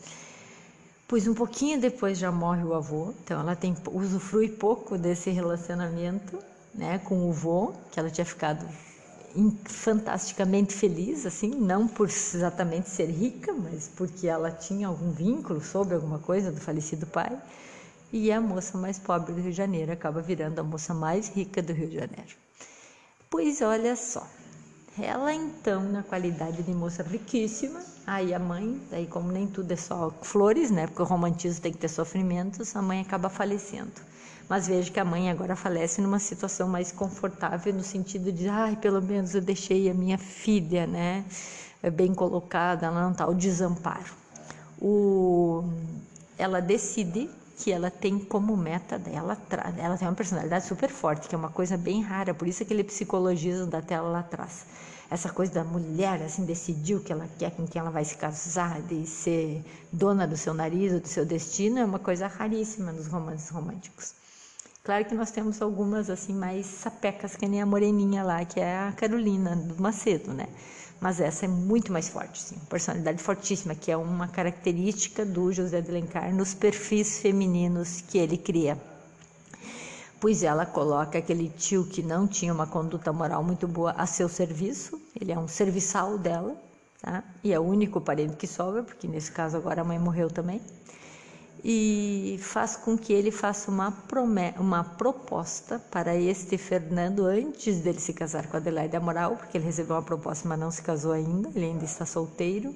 [1.08, 6.40] Pois um pouquinho depois já morre o avô, então ela tem usufrui pouco desse relacionamento,
[6.74, 8.66] né, com o avô, que ela tinha ficado
[9.66, 15.96] fantasticamente feliz, assim, não por exatamente ser rica, mas porque ela tinha algum vínculo sobre
[15.96, 17.38] alguma coisa do falecido pai.
[18.12, 21.62] E a moça mais pobre do Rio de Janeiro acaba virando a moça mais rica
[21.62, 22.41] do Rio de Janeiro.
[23.32, 24.28] Pois olha só,
[25.02, 29.78] ela então, na qualidade de moça riquíssima, aí a mãe, daí como nem tudo é
[29.78, 30.86] só flores, né?
[30.86, 33.94] Porque o romantismo tem que ter sofrimentos, a mãe acaba falecendo.
[34.50, 38.76] Mas vejo que a mãe agora falece numa situação mais confortável, no sentido de, ai,
[38.76, 41.24] pelo menos eu deixei a minha filha, né?
[41.94, 44.14] Bem colocada, ela não está o desamparo.
[44.78, 45.64] O...
[46.38, 47.30] Ela decide
[47.62, 49.38] que ela tem como meta dela,
[49.78, 52.84] ela tem uma personalidade super forte, que é uma coisa bem rara, por isso aquele
[52.84, 54.66] psicologismo da tela lá atrás.
[55.12, 58.82] Essa coisa da mulher, assim, decidiu que ela quer, com quem ela vai se casar,
[58.82, 63.50] de ser dona do seu nariz, do seu destino, é uma coisa raríssima nos romances
[63.50, 64.16] românticos.
[64.84, 68.80] Claro que nós temos algumas, assim, mais sapecas, que nem a moreninha lá, que é
[68.80, 70.48] a Carolina do Macedo, né?
[71.02, 72.56] Mas essa é muito mais forte, sim.
[72.70, 78.38] Personalidade fortíssima, que é uma característica do José de Alencar nos perfis femininos que ele
[78.38, 78.78] cria.
[80.20, 84.30] Pois ela coloca aquele tio que não tinha uma conduta moral muito boa a seu
[84.30, 86.56] serviço, ele é um serviçal dela,
[87.02, 87.24] tá?
[87.44, 90.62] E é o único parente que sobra, porque nesse caso agora a mãe morreu também
[91.64, 93.94] e faz com que ele faça uma,
[94.60, 99.96] uma proposta para este Fernando antes dele se casar com Adelaide Amaral, porque ele recebeu
[99.96, 102.74] uma proposta, mas não se casou ainda, ele ainda está solteiro,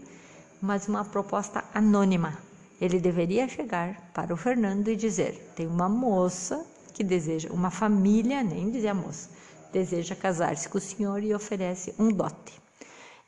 [0.62, 2.38] mas uma proposta anônima.
[2.80, 8.43] Ele deveria chegar para o Fernando e dizer: tem uma moça que deseja, uma família,
[8.43, 9.30] nem dizer a moça,
[9.74, 12.62] deseja casar-se com o senhor e oferece um dote.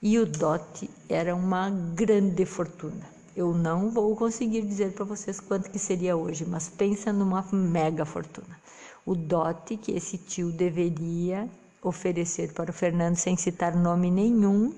[0.01, 3.16] E o dote era uma grande fortuna.
[3.37, 8.03] Eu não vou conseguir dizer para vocês quanto que seria hoje, mas pensa numa mega
[8.03, 8.59] fortuna.
[9.05, 11.47] O dote que esse tio deveria
[11.83, 14.73] oferecer para o Fernando, sem citar nome nenhum,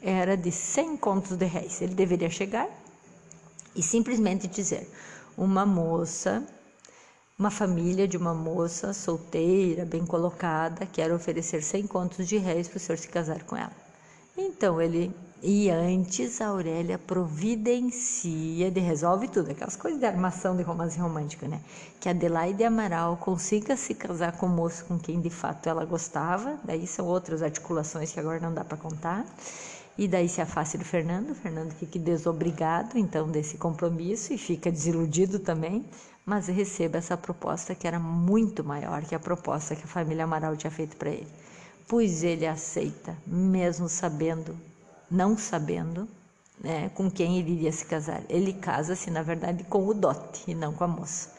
[0.00, 1.82] era de 100 contos de réis.
[1.82, 2.68] Ele deveria chegar
[3.74, 4.88] e simplesmente dizer:
[5.36, 6.40] uma moça,
[7.36, 12.76] uma família de uma moça solteira, bem colocada, quer oferecer 100 contos de réis para
[12.76, 13.74] o senhor se casar com ela.
[14.36, 15.12] Então ele
[15.46, 21.46] e antes a Aurélia providencia, de resolve tudo, aquelas coisas de armação de romance romântico,
[21.46, 21.60] né?
[22.00, 26.58] Que Adelaide Amaral consiga se casar com o moço com quem de fato ela gostava,
[26.64, 29.26] daí são outras articulações que agora não dá para contar.
[29.98, 34.72] E daí se afaste do Fernando, o Fernando fica desobrigado então desse compromisso e fica
[34.72, 35.84] desiludido também,
[36.24, 40.56] mas receba essa proposta que era muito maior que a proposta que a família Amaral
[40.56, 41.28] tinha feito para ele.
[41.86, 44.56] Pois ele aceita, mesmo sabendo
[45.10, 46.08] não sabendo
[46.60, 48.22] né, com quem ele iria se casar.
[48.28, 51.30] Ele casa-se, na verdade, com o dote e não com a moça.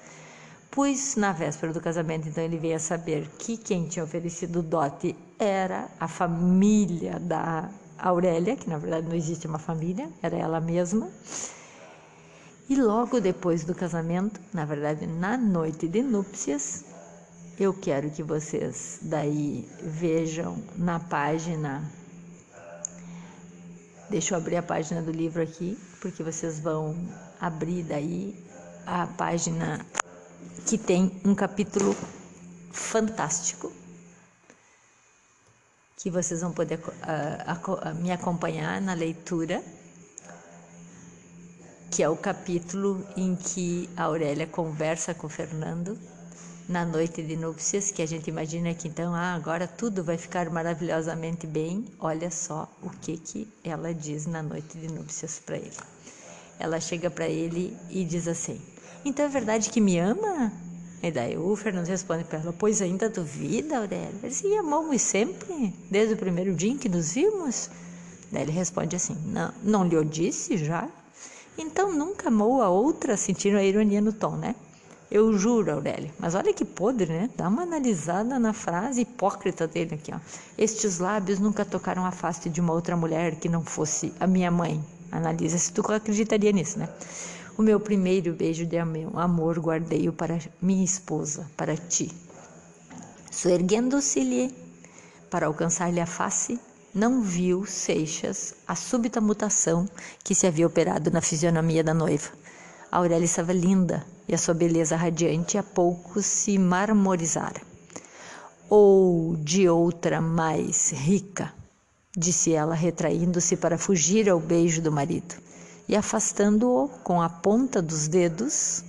[0.69, 4.63] Pois na véspera do casamento, então, ele veio a saber que quem tinha oferecido o
[4.63, 10.59] dote era a família da Aurélia, que na verdade não existe uma família, era ela
[10.59, 11.09] mesma.
[12.67, 16.83] E logo depois do casamento, na verdade, na noite de núpcias,
[17.57, 21.89] eu quero que vocês daí vejam na página
[24.09, 26.95] Deixa eu abrir a página do livro aqui, porque vocês vão
[27.39, 28.35] abrir daí
[28.85, 29.83] a página
[30.67, 31.95] que tem um capítulo
[32.71, 33.71] fantástico
[35.97, 39.63] que vocês vão poder uh, me acompanhar na leitura,
[41.89, 45.97] que é o capítulo em que a Aurélia conversa com o Fernando
[46.67, 50.49] na noite de núpcias, que a gente imagina que então, ah, agora tudo vai ficar
[50.49, 51.85] maravilhosamente bem.
[51.99, 55.77] Olha só o que que ela diz na noite de núpcias para ele.
[56.59, 58.59] Ela chega para ele e diz assim:
[59.03, 60.51] "Então é verdade que me ama?"
[61.03, 64.09] E daí o Fernando responde para ela: "Pois ainda duvida, Aurélia?
[64.09, 67.69] Ele disse: amamos sempre, desde o primeiro dia em que nos vimos."
[68.31, 70.89] Daí ele responde assim: "Não, não lhe disse já?"
[71.57, 74.55] Então nunca amou a outra, sentindo a ironia no tom, né?
[75.09, 76.11] Eu juro, Aurélia.
[76.19, 77.29] Mas olha que podre, né?
[77.37, 80.19] Dá uma analisada na frase hipócrita dele aqui, ó.
[80.57, 84.49] Estes lábios nunca tocaram a face de uma outra mulher que não fosse a minha
[84.49, 84.83] mãe.
[85.11, 86.89] Analisa se tu acreditaria nisso, né?
[87.57, 92.11] O meu primeiro beijo de amor guardei-o para minha esposa, para ti.
[93.31, 94.53] Soerguendo-se-lhe
[95.29, 96.59] para alcançar-lhe a face,
[96.93, 99.87] não viu Seixas a súbita mutação
[100.23, 102.29] que se havia operado na fisionomia da noiva.
[102.91, 107.61] A Aurélia estava linda, e a sua beleza radiante a pouco se marmorizara.
[108.69, 111.53] Ou de outra mais rica,
[112.17, 115.35] disse ela, retraindo-se para fugir ao beijo do marido
[115.87, 118.83] e afastando-o com a ponta dos dedos,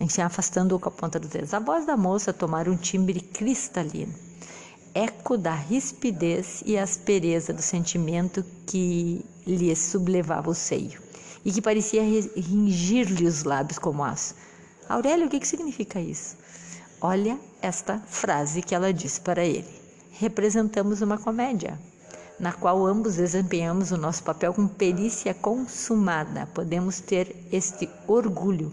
[0.00, 1.52] enfim, afastando-o com a ponta dos dedos.
[1.52, 4.14] A voz da moça tomara um timbre cristalino,
[4.94, 11.00] eco da rispidez e aspereza do sentimento que lhe sublevava o seio
[11.44, 14.34] e que parecia ringir-lhe os lábios como aço.
[14.90, 16.36] Aurélio, o que, que significa isso?
[17.00, 19.68] Olha esta frase que ela disse para ele.
[20.18, 21.78] Representamos uma comédia,
[22.40, 26.48] na qual ambos desempenhamos o nosso papel com perícia consumada.
[26.52, 28.72] Podemos ter este orgulho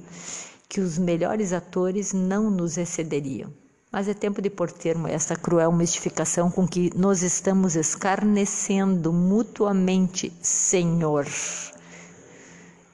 [0.67, 3.53] que os melhores atores não nos excederiam.
[3.91, 9.13] Mas é tempo de pôr termo a esta cruel mistificação com que nos estamos escarnecendo
[9.13, 11.27] mutuamente, Senhor.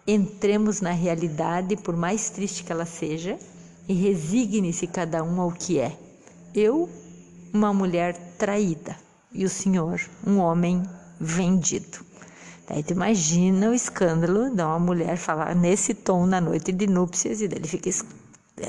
[0.06, 3.40] Entremos na realidade, por mais triste que ela seja,
[3.88, 5.98] e resigne-se cada um ao que é.
[6.54, 6.90] Eu,
[7.54, 8.98] uma mulher traída,
[9.32, 10.84] e o Senhor, um homem
[11.20, 12.00] vendido.
[12.68, 17.42] Daí tu imagina o escândalo de uma mulher falar nesse tom na noite de núpcias
[17.42, 17.90] e dele fica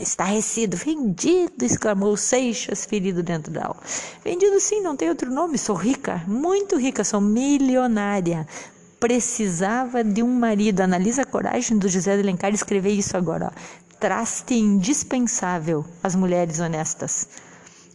[0.00, 3.80] estarrecido, vendido, exclamou Seixas, ferido dentro da alma.
[4.24, 8.46] Vendido sim, não tem outro nome, sou rica, muito rica, sou milionária,
[9.04, 10.80] precisava de um marido.
[10.80, 13.52] Analisa a coragem do José de Alencar escrever isso agora.
[13.52, 13.96] Ó.
[14.00, 17.28] Traste indispensável às mulheres honestas.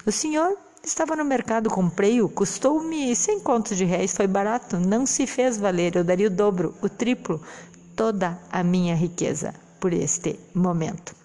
[0.05, 5.25] O senhor estava no mercado, comprei-o, custou-me cem contos de réis, foi barato, não se
[5.25, 7.41] fez valer, eu daria o dobro, o triplo,
[7.95, 11.15] toda a minha riqueza por este momento.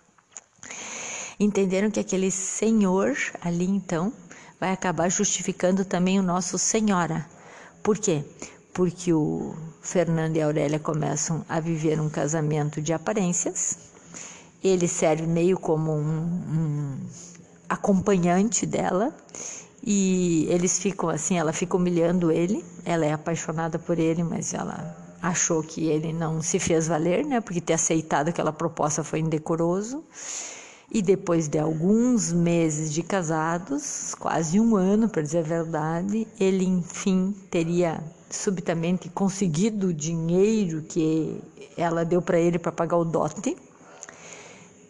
[1.38, 4.10] Entenderam que aquele senhor ali então
[4.58, 7.28] vai acabar justificando também o nosso senhora.
[7.82, 8.24] Por quê?
[8.74, 13.78] Porque o Fernando e a Aurélia começam a viver um casamento de aparências.
[14.62, 16.98] Ele serve meio como um, um
[17.68, 19.14] acompanhante dela
[19.86, 22.64] e eles ficam assim, ela fica humilhando ele.
[22.84, 27.40] Ela é apaixonada por ele, mas ela achou que ele não se fez valer, né?
[27.40, 30.02] Porque ter aceitado aquela proposta foi indecoroso.
[30.90, 36.64] E depois de alguns meses de casados, quase um ano, para dizer a verdade, ele
[36.64, 38.02] enfim teria
[38.34, 41.40] subitamente conseguido o dinheiro que
[41.76, 43.56] ela deu para ele para pagar o dote.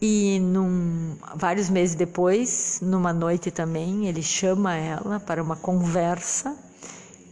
[0.00, 6.56] E num, vários meses depois, numa noite também, ele chama ela para uma conversa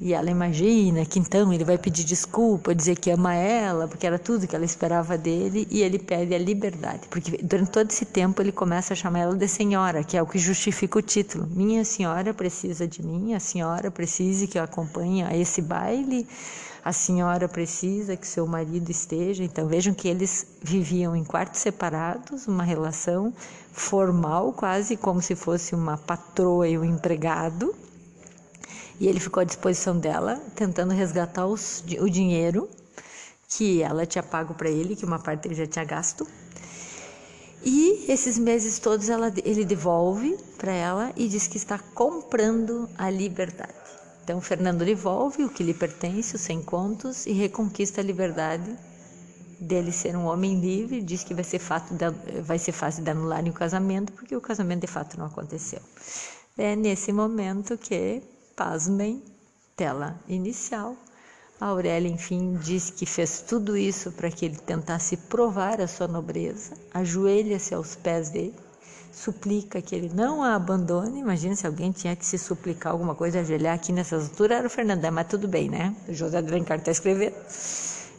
[0.05, 4.19] e ela imagina que então ele vai pedir desculpa, dizer que ama ela, porque era
[4.19, 7.07] tudo que ela esperava dele, e ele pede a liberdade.
[7.09, 10.27] Porque durante todo esse tempo ele começa a chamar ela de senhora, que é o
[10.27, 11.47] que justifica o título.
[11.49, 16.27] Minha senhora precisa de mim, a senhora precisa que eu acompanhe a esse baile,
[16.85, 19.45] a senhora precisa que seu marido esteja.
[19.45, 23.33] Então vejam que eles viviam em quartos separados, uma relação
[23.71, 27.73] formal, quase como se fosse uma patroa e um empregado
[29.01, 32.69] e ele ficou à disposição dela, tentando resgatar os, o dinheiro
[33.49, 36.27] que ela tinha pago para ele, que uma parte ele já tinha gasto.
[37.65, 43.09] E esses meses todos ela, ele devolve para ela e diz que está comprando a
[43.09, 43.73] liberdade.
[44.25, 48.77] Então Fernando devolve o que lhe pertence, os 100 contos, e reconquista a liberdade
[49.61, 51.03] dele ser um homem livre.
[51.03, 52.11] Diz que vai ser, fato de,
[52.43, 55.81] vai ser fácil de anular o casamento, porque o casamento de fato não aconteceu.
[56.59, 58.23] É nesse momento que
[58.57, 59.23] Pasmem,
[59.77, 60.97] tela inicial.
[61.61, 66.09] A Aurélia, enfim, diz que fez tudo isso para que ele tentasse provar a sua
[66.09, 68.55] nobreza, ajoelha-se aos pés dele,
[69.13, 71.21] suplica que ele não a abandone.
[71.21, 74.71] Imagina se alguém tinha que se suplicar alguma coisa, ajoelhar aqui nessas alturas, era o
[74.71, 75.95] Fernandão, mas tudo bem, né?
[76.09, 77.35] O José de está escrevendo.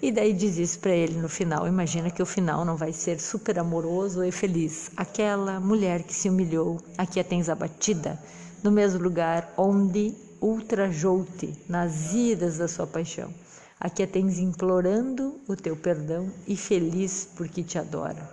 [0.02, 1.68] E daí diz isso para ele no final.
[1.68, 4.92] Imagina que o final não vai ser super amoroso e feliz.
[4.98, 8.20] Aquela mulher que se humilhou, aqui a tens abatida,
[8.64, 13.34] no mesmo lugar onde ultrajou-te nas iras da sua paixão.
[13.80, 18.30] Aqui a tens implorando o teu perdão e feliz porque te adora,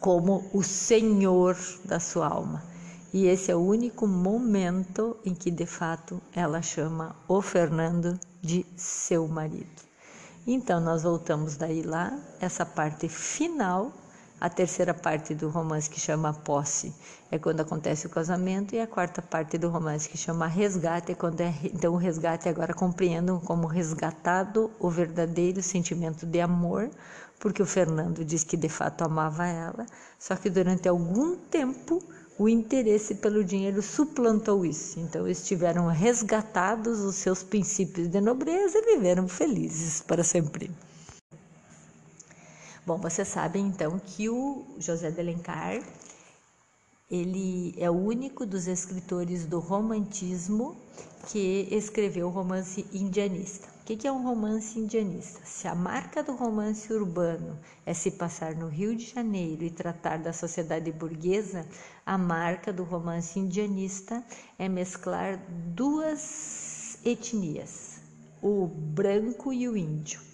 [0.00, 2.64] como o Senhor da sua alma.
[3.12, 8.66] E esse é o único momento em que de fato ela chama o Fernando de
[8.76, 9.82] seu marido.
[10.46, 13.92] Então nós voltamos daí lá, essa parte final
[14.42, 16.92] a terceira parte do romance, que chama Posse,
[17.30, 18.74] é quando acontece o casamento.
[18.74, 21.54] E a quarta parte do romance, que chama Resgate, é quando é.
[21.62, 26.90] Então, o resgate agora compreendam como resgatado o verdadeiro sentimento de amor,
[27.38, 29.86] porque o Fernando diz que de fato amava ela,
[30.18, 32.02] só que durante algum tempo
[32.36, 34.98] o interesse pelo dinheiro suplantou isso.
[34.98, 40.68] Então, eles tiveram resgatados os seus princípios de nobreza e viveram felizes para sempre.
[42.84, 45.80] Bom, vocês sabem então que o José de Alencar
[47.08, 50.74] ele é o único dos escritores do romantismo
[51.28, 53.68] que escreveu o romance indianista.
[53.68, 55.40] O que é um romance indianista?
[55.44, 57.56] Se a marca do romance urbano
[57.86, 61.64] é se passar no Rio de Janeiro e tratar da sociedade burguesa,
[62.04, 64.24] a marca do romance indianista
[64.58, 65.38] é mesclar
[65.72, 68.00] duas etnias,
[68.42, 70.31] o branco e o índio.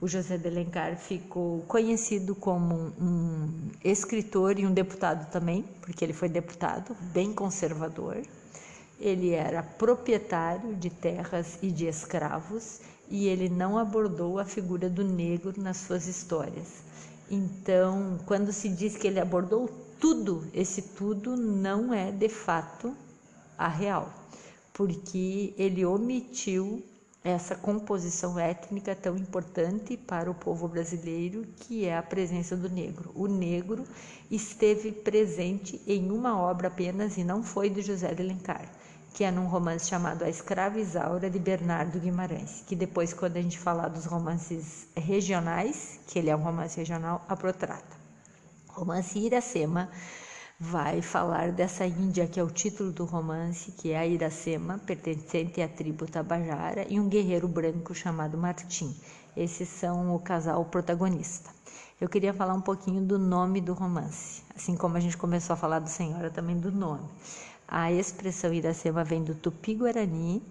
[0.00, 0.48] O José de
[0.96, 8.22] ficou conhecido como um escritor e um deputado também, porque ele foi deputado, bem conservador.
[9.00, 12.80] Ele era proprietário de terras e de escravos
[13.10, 16.84] e ele não abordou a figura do negro nas suas histórias.
[17.28, 19.68] Então, quando se diz que ele abordou
[19.98, 22.94] tudo, esse tudo não é de fato
[23.56, 24.12] a real,
[24.72, 26.84] porque ele omitiu
[27.22, 33.10] essa composição étnica tão importante para o povo brasileiro, que é a presença do negro.
[33.14, 33.84] O negro
[34.30, 38.70] esteve presente em uma obra apenas e não foi de José de Alencar,
[39.12, 43.42] que é num romance chamado A Escrava Isaura de Bernardo Guimarães, que depois quando a
[43.42, 47.96] gente falar dos romances regionais, que ele é um romance regional, a protrata.
[48.68, 49.90] Romance Iracema
[50.60, 55.62] vai falar dessa Índia, que é o título do romance, que é a Iracema, pertencente
[55.62, 58.92] à tribo Tabajara, e um guerreiro branco chamado Martim.
[59.36, 61.50] Esses são o casal protagonista.
[62.00, 65.56] Eu queria falar um pouquinho do nome do romance, assim como a gente começou a
[65.56, 67.08] falar do Senhora, também do nome.
[67.68, 70.42] A expressão Iracema vem do tupi-guarani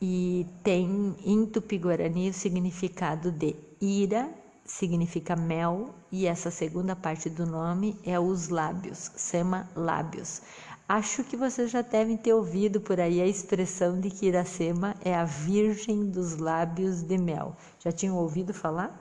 [0.00, 4.30] e tem em tupi-guarani o significado de ira
[4.72, 10.40] significa mel e essa segunda parte do nome é os lábios, sema lábios.
[10.88, 15.14] Acho que vocês já devem ter ouvido por aí a expressão de que Iracema é
[15.14, 17.54] a virgem dos lábios de mel.
[17.80, 18.98] Já tinham ouvido falar?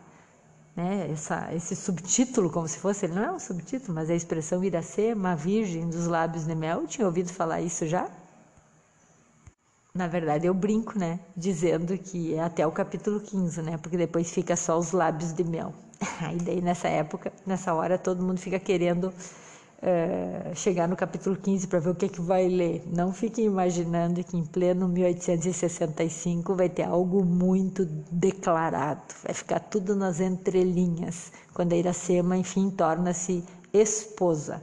[0.76, 1.10] Né?
[1.10, 4.64] Essa, esse subtítulo, como se fosse, ele não é um subtítulo, mas é a expressão
[4.64, 6.86] Iracema, a virgem dos lábios de mel.
[6.86, 8.10] Tinha ouvido falar isso já?
[9.94, 11.20] Na verdade, eu brinco, né?
[11.36, 13.78] Dizendo que é até o capítulo 15, né?
[13.78, 15.74] Porque depois fica só os lábios de mel.
[16.22, 19.14] Aí daí nessa época, nessa hora, todo mundo fica querendo
[19.82, 22.84] é, chegar no capítulo 15 para ver o que, que vai ler.
[22.88, 29.02] Não fiquem imaginando que em pleno 1865 vai ter algo muito declarado.
[29.24, 31.34] Vai ficar tudo nas entrelinhas.
[31.54, 34.62] Quando a Iracema, enfim, torna-se esposa.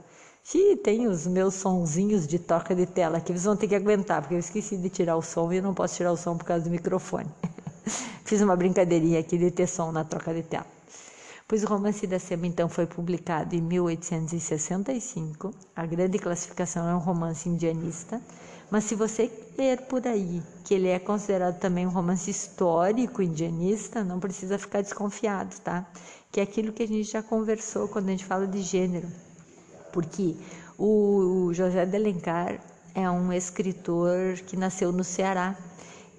[0.55, 4.23] E tem os meus sonzinhos de toca de tela que eles vão ter que aguentar,
[4.23, 6.47] porque eu esqueci de tirar o som e eu não posso tirar o som por
[6.47, 7.29] causa do microfone.
[8.25, 10.65] Fiz uma brincadeirinha aqui de ter som na troca de tela.
[11.47, 15.51] Pois o romance da Sema então foi publicado em 1865.
[15.77, 18.19] A grande classificação é um romance indianista,
[18.71, 24.03] mas se você ler por aí que ele é considerado também um romance histórico indianista,
[24.03, 25.87] não precisa ficar desconfiado, tá?
[26.33, 29.28] Que é aquilo que a gente já conversou quando a gente fala de gênero
[29.93, 30.37] porque
[30.79, 32.61] o José de Alencar
[32.95, 35.57] é um escritor que nasceu no Ceará.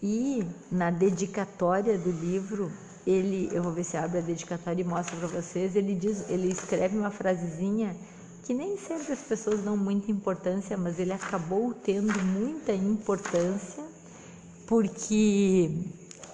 [0.01, 2.71] E na dedicatória do livro
[3.05, 6.49] ele, eu vou ver se abre a dedicatória e mostra para vocês, ele diz, ele
[6.51, 7.95] escreve uma frasezinha
[8.43, 13.83] que nem sempre as pessoas dão muita importância, mas ele acabou tendo muita importância
[14.67, 15.71] porque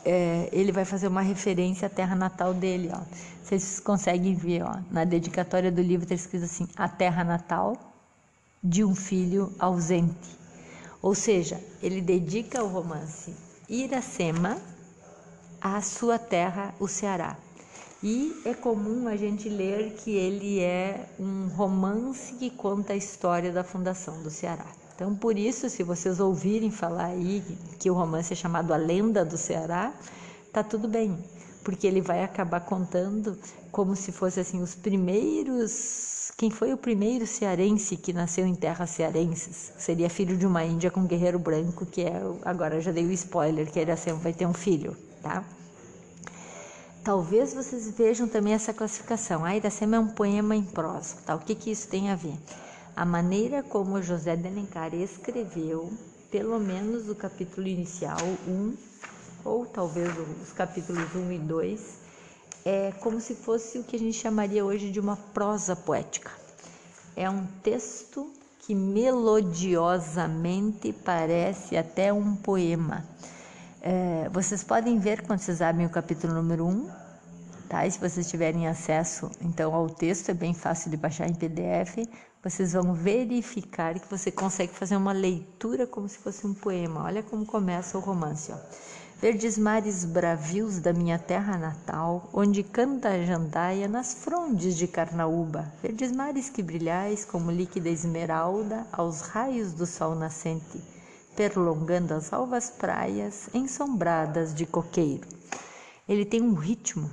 [0.06, 3.02] é, ele vai fazer uma referência à terra natal dele, ó.
[3.44, 7.76] Vocês conseguem ver, ó, na dedicatória do livro está escrito assim: a terra natal
[8.64, 10.38] de um filho ausente.
[11.02, 13.36] Ou seja, ele dedica o romance
[13.68, 14.58] Iracema
[15.60, 17.38] à sua terra, o Ceará.
[18.04, 23.52] E é comum a gente ler que ele é um romance que conta a história
[23.52, 24.68] da fundação do Ceará.
[24.96, 27.44] Então, por isso, se vocês ouvirem falar aí
[27.78, 29.94] que o romance é chamado A Lenda do Ceará,
[30.54, 31.18] tá tudo bem,
[31.66, 33.38] porque ele vai acabar contando
[33.72, 38.90] como se fosse assim os primeiros, quem foi o primeiro cearense que nasceu em terras
[38.92, 39.74] cearenses?
[39.78, 42.14] Seria filho de uma índia com um guerreiro branco, que é,
[42.46, 45.44] agora já dei o spoiler, que ele vai ter um filho, tá?
[47.04, 49.44] Talvez vocês vejam também essa classificação.
[49.46, 51.36] A Iracema é um poema em prosa, tá?
[51.36, 52.36] O que que isso tem a ver?
[52.96, 55.92] A maneira como José de Alencar escreveu,
[56.32, 58.16] pelo menos o capítulo inicial
[58.48, 58.74] 1,
[59.44, 60.10] ou talvez
[60.42, 61.98] os capítulos 1 e 2,
[62.64, 66.32] é como se fosse o que a gente chamaria hoje de uma prosa poética.
[67.18, 73.04] É um texto que melodiosamente parece até um poema.
[73.82, 76.90] É, vocês podem ver quando vocês abrem o capítulo número 1,
[77.68, 77.86] tá?
[77.86, 81.98] E se vocês tiverem acesso então ao texto, é bem fácil de baixar em PDF
[82.46, 87.04] vocês vão verificar que você consegue fazer uma leitura como se fosse um poema.
[87.04, 88.52] Olha como começa o romance.
[88.52, 88.58] Ó.
[89.20, 95.74] Verdes mares bravios da minha terra natal, onde canta a jandaia nas frondes de Carnaúba.
[95.82, 100.80] Verdes mares que brilhais como líquida esmeralda aos raios do sol nascente,
[101.36, 105.28] perlongando as alvas praias ensombradas de coqueiro.
[106.08, 107.10] Ele tem um ritmo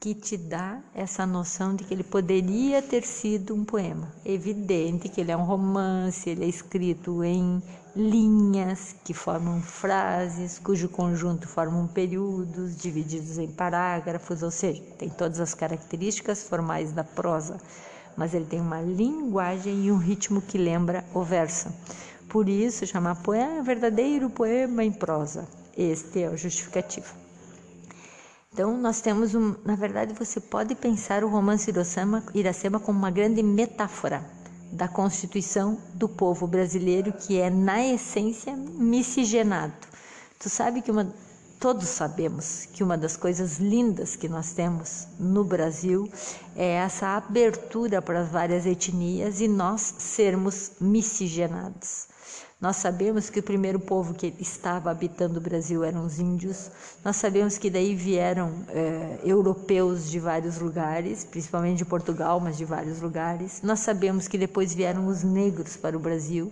[0.00, 4.12] que te dá essa noção de que ele poderia ter sido um poema.
[4.24, 7.60] Evidente que ele é um romance, ele é escrito em
[7.96, 15.40] linhas que formam frases, cujo conjunto formam períodos divididos em parágrafos, ou seja, tem todas
[15.40, 17.60] as características formais da prosa,
[18.16, 21.74] mas ele tem uma linguagem e um ritmo que lembra o verso.
[22.28, 25.48] Por isso, chamar poema é verdadeiro poema em prosa.
[25.76, 27.27] Este é o justificativo.
[28.58, 29.54] Então, nós temos um.
[29.64, 34.28] Na verdade, você pode pensar o romance Iracema, Iracema como uma grande metáfora
[34.72, 39.74] da constituição do povo brasileiro, que é, na essência, miscigenado.
[40.40, 41.08] Tu sabe que uma.
[41.60, 46.10] Todos sabemos que uma das coisas lindas que nós temos no Brasil
[46.56, 52.08] é essa abertura para as várias etnias e nós sermos miscigenados.
[52.60, 56.68] Nós sabemos que o primeiro povo que estava habitando o Brasil eram os índios.
[57.04, 62.64] Nós sabemos que daí vieram é, europeus de vários lugares, principalmente de Portugal, mas de
[62.64, 63.62] vários lugares.
[63.62, 66.50] Nós sabemos que depois vieram os negros para o Brasil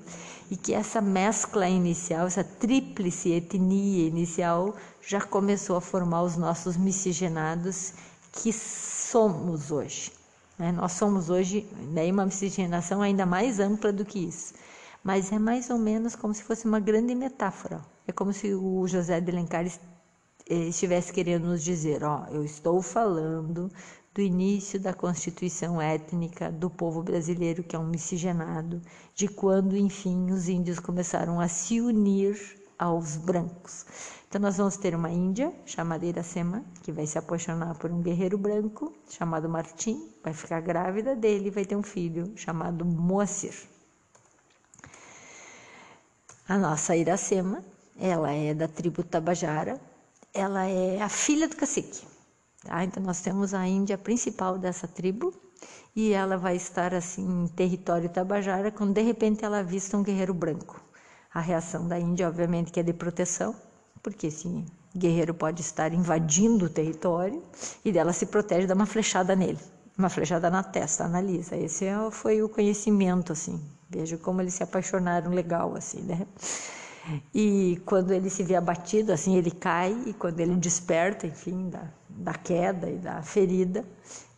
[0.49, 6.77] e que essa mescla inicial, essa tríplice etnia inicial, já começou a formar os nossos
[6.77, 7.93] miscigenados
[8.31, 10.13] que somos hoje.
[10.57, 10.71] Né?
[10.71, 14.55] Nós somos hoje né, uma miscigenação ainda mais ampla do que isso
[15.07, 17.81] mas é mais ou menos como se fosse uma grande metáfora.
[18.09, 22.83] É como se o José de Alencar eh, estivesse querendo nos dizer: ó, eu estou
[22.83, 23.71] falando
[24.13, 28.83] do início da constituição étnica do povo brasileiro, que é um miscigenado,
[29.15, 32.37] de quando, enfim, os índios começaram a se unir
[32.77, 33.87] aos brancos.
[34.29, 38.37] Então, nós vamos ter uma índia chamada Iracema, que vai se apaixonar por um guerreiro
[38.37, 43.76] branco chamado Martim, vai ficar grávida dele e vai ter um filho chamado Moacir.
[46.49, 47.61] A nossa Iracema,
[47.99, 49.81] ela é da tribo Tabajara,
[50.33, 52.07] ela é a filha do cacique.
[52.63, 52.85] Tá?
[52.85, 55.35] Então nós temos a Índia principal dessa tribo
[55.95, 60.33] e ela vai estar assim em território Tabajara quando de repente ela avista um guerreiro
[60.33, 60.81] branco.
[61.35, 63.53] A reação da Índia, obviamente, que é de proteção,
[64.01, 64.65] porque esse
[64.97, 67.43] guerreiro pode estar invadindo o território
[67.85, 69.59] e dela se protege, dá uma flechada nele,
[69.99, 71.57] uma flechada na testa, analisa.
[71.57, 76.26] Esse é foi o conhecimento assim Veja como eles se apaixonaram legal, assim, né?
[77.32, 81.84] E quando ele se vê abatido, assim, ele cai, e quando ele desperta, enfim, da,
[82.09, 83.84] da queda e da ferida,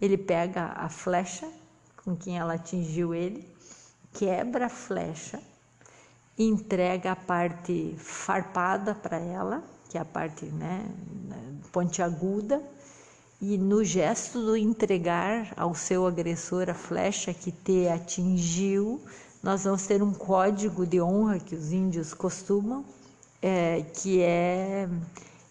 [0.01, 1.49] ele pega a flecha
[2.05, 3.47] com quem ela atingiu ele,
[4.13, 5.41] quebra a flecha,
[6.39, 10.87] entrega a parte farpada para ela, que é a parte né,
[11.73, 12.63] pontiaguda,
[13.41, 19.01] e no gesto do entregar ao seu agressor a flecha que te atingiu,
[19.43, 22.85] nós vamos ter um código de honra que os índios costumam,
[23.41, 24.89] é, que é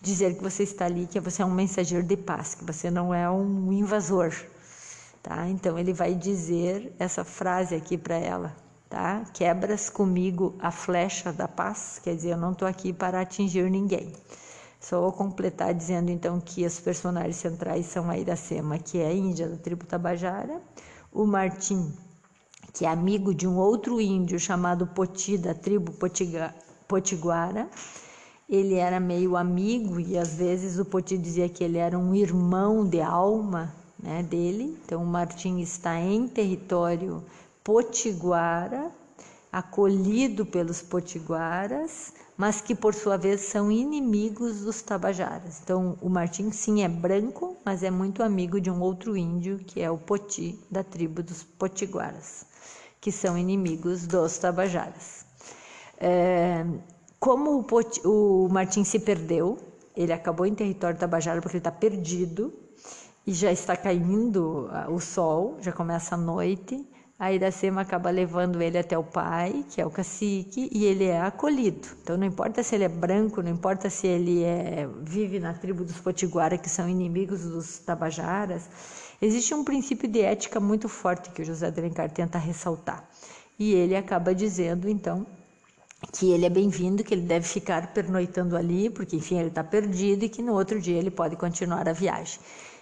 [0.01, 3.13] dizer que você está ali, que você é um mensageiro de paz, que você não
[3.13, 4.33] é um invasor.
[5.23, 5.47] Tá?
[5.47, 8.55] Então ele vai dizer essa frase aqui para ela,
[8.89, 9.25] tá?
[9.33, 14.13] Quebras comigo a flecha da paz, quer dizer, eu não estou aqui para atingir ninguém.
[14.79, 19.49] Só vou completar dizendo então que os personagens centrais são a Iracema, que é índia
[19.49, 20.61] da tribo Tabajara,
[21.11, 21.91] o Martim,
[22.74, 26.53] que é amigo de um outro índio chamado Poti, da tribo Potiga,
[26.88, 27.68] Potiguara.
[28.49, 32.88] Ele era meio amigo e às vezes o Poti dizia que ele era um irmão
[32.88, 34.78] de alma né, dele.
[34.86, 37.24] Então, o Martim está em território
[37.63, 38.91] potiguara,
[39.51, 45.59] acolhido pelos potiguaras, mas que por sua vez são inimigos dos tabajaras.
[45.63, 49.82] Então, o Martim sim é branco, mas é muito amigo de um outro índio que
[49.82, 52.45] é o Poti, da tribo dos potiguaras
[52.99, 55.25] que são inimigos dos tabajaras.
[55.99, 56.65] É,
[57.19, 59.57] como o, Pot, o Martim se perdeu,
[59.95, 62.53] ele acabou em território tabajara porque ele está perdido
[63.25, 66.87] e já está caindo o sol, já começa a noite.
[67.19, 71.19] A Iracema acaba levando ele até o pai, que é o cacique, e ele é
[71.19, 71.87] acolhido.
[72.03, 75.83] Então não importa se ele é branco, não importa se ele é, vive na tribo
[75.83, 78.69] dos Potiguara, que são inimigos dos Tabajaras,
[79.22, 83.07] Existe um princípio de ética muito forte que o José de Alencar tenta ressaltar.
[83.57, 85.26] E ele acaba dizendo, então,
[86.13, 90.26] que ele é bem-vindo, que ele deve ficar pernoitando ali, porque, enfim, ele está perdido
[90.26, 92.39] e que no outro dia ele pode continuar a viagem.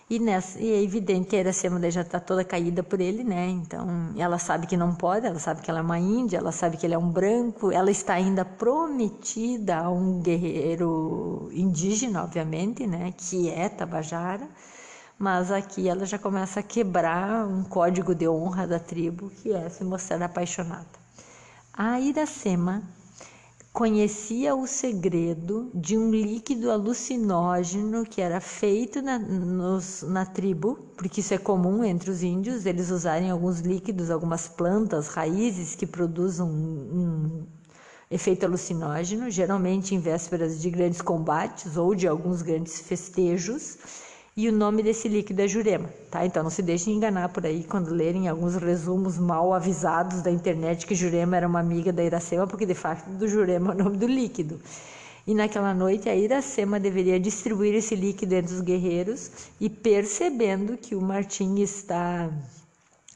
[0.07, 3.47] E, nessa, e é evidente que a Iracema já está toda caída por ele, né?
[3.47, 6.77] Então, ela sabe que não pode, ela sabe que ela é uma índia, ela sabe
[6.77, 13.13] que ele é um branco, ela está ainda prometida a um guerreiro indígena, obviamente, né?
[13.17, 14.47] Que é Tabajara.
[15.17, 19.69] Mas aqui ela já começa a quebrar um código de honra da tribo, que é
[19.69, 20.85] se mostrar apaixonada.
[21.73, 22.83] A Iracema
[23.71, 31.21] conhecia o segredo de um líquido alucinógeno que era feito na, nos, na tribo, porque
[31.21, 36.45] isso é comum entre os índios, eles usarem alguns líquidos, algumas plantas, raízes que produzem
[36.45, 37.47] um, um
[38.11, 43.77] efeito alucinógeno, geralmente em vésperas de grandes combates ou de alguns grandes festejos
[44.37, 46.25] e o nome desse líquido é jurema, tá?
[46.25, 50.85] Então não se deixem enganar por aí quando lerem alguns resumos mal avisados da internet
[50.85, 53.95] que jurema era uma amiga da Iracema, porque de fato do jurema é o nome
[53.95, 54.59] do líquido.
[55.25, 60.95] E naquela noite a Iracema deveria distribuir esse líquido entre os guerreiros e percebendo que
[60.95, 62.29] o Martim está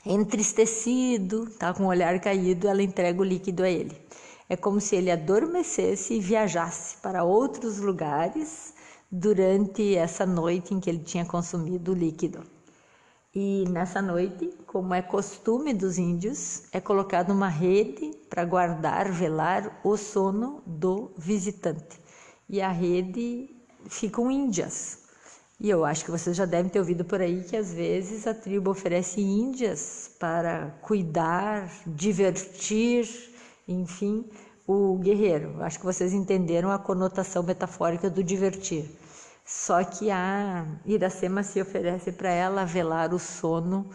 [0.06, 3.94] entristecido, tá com o olhar caído, ela entrega o líquido a ele.
[4.48, 8.79] É como se ele adormecesse e viajasse para outros lugares
[9.12, 12.44] durante essa noite em que ele tinha consumido o líquido.
[13.34, 19.80] E nessa noite, como é costume dos índios, é colocada uma rede para guardar, velar
[19.84, 22.00] o sono do visitante.
[22.50, 23.56] E a rede
[23.88, 25.04] ficam índias.
[25.60, 28.34] E eu acho que vocês já devem ter ouvido por aí que às vezes a
[28.34, 33.08] tribo oferece índias para cuidar, divertir,
[33.68, 34.26] enfim,
[34.66, 35.62] o guerreiro.
[35.62, 38.90] Acho que vocês entenderam a conotação metafórica do divertir.
[39.50, 43.90] Só que a Iracema se oferece para ela velar o sono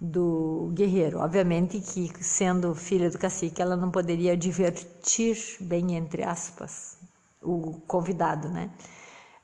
[0.00, 1.18] do guerreiro.
[1.18, 6.96] Obviamente que, sendo filha do cacique, ela não poderia divertir, bem entre aspas,
[7.42, 8.70] o convidado, né?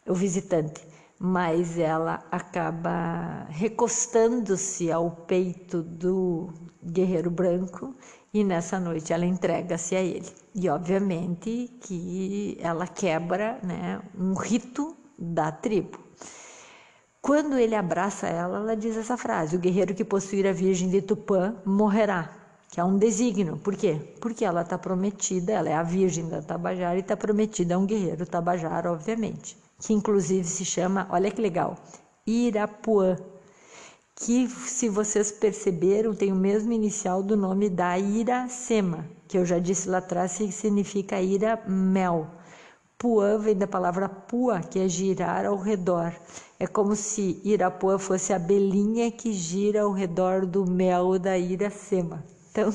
[0.06, 0.86] o visitante.
[1.18, 6.48] Mas ela acaba recostando-se ao peito do
[6.80, 7.92] guerreiro branco
[8.32, 10.30] e nessa noite ela entrega-se a ele.
[10.54, 15.98] E obviamente que ela quebra né, um rito da tribo.
[17.20, 21.02] Quando ele abraça ela, ela diz essa frase: O guerreiro que possuir a Virgem de
[21.02, 22.30] Tupã morrerá.
[22.70, 23.56] Que é um desígnio.
[23.56, 24.14] Por quê?
[24.20, 27.86] Porque ela está prometida, ela é a Virgem da Tabajara e está prometida a um
[27.86, 29.56] guerreiro Tabajara, obviamente.
[29.80, 31.76] Que inclusive se chama, olha que legal,
[32.26, 33.16] Irapuã
[34.18, 39.58] que, se vocês perceberam, tem o mesmo inicial do nome da Iracema, que eu já
[39.58, 42.26] disse lá atrás que significa ira mel.
[42.98, 46.14] Puã vem da palavra pua, que é girar ao redor.
[46.58, 52.24] É como se Irapuã fosse a belinha que gira ao redor do mel da Iracema.
[52.50, 52.74] Então,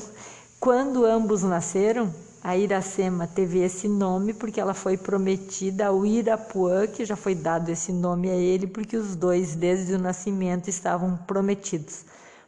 [0.60, 7.04] quando ambos nasceram, a Iracema teve esse nome porque ela foi prometida ao Irapuã, que
[7.04, 12.04] já foi dado esse nome a ele, porque os dois, desde o nascimento, estavam prometidos.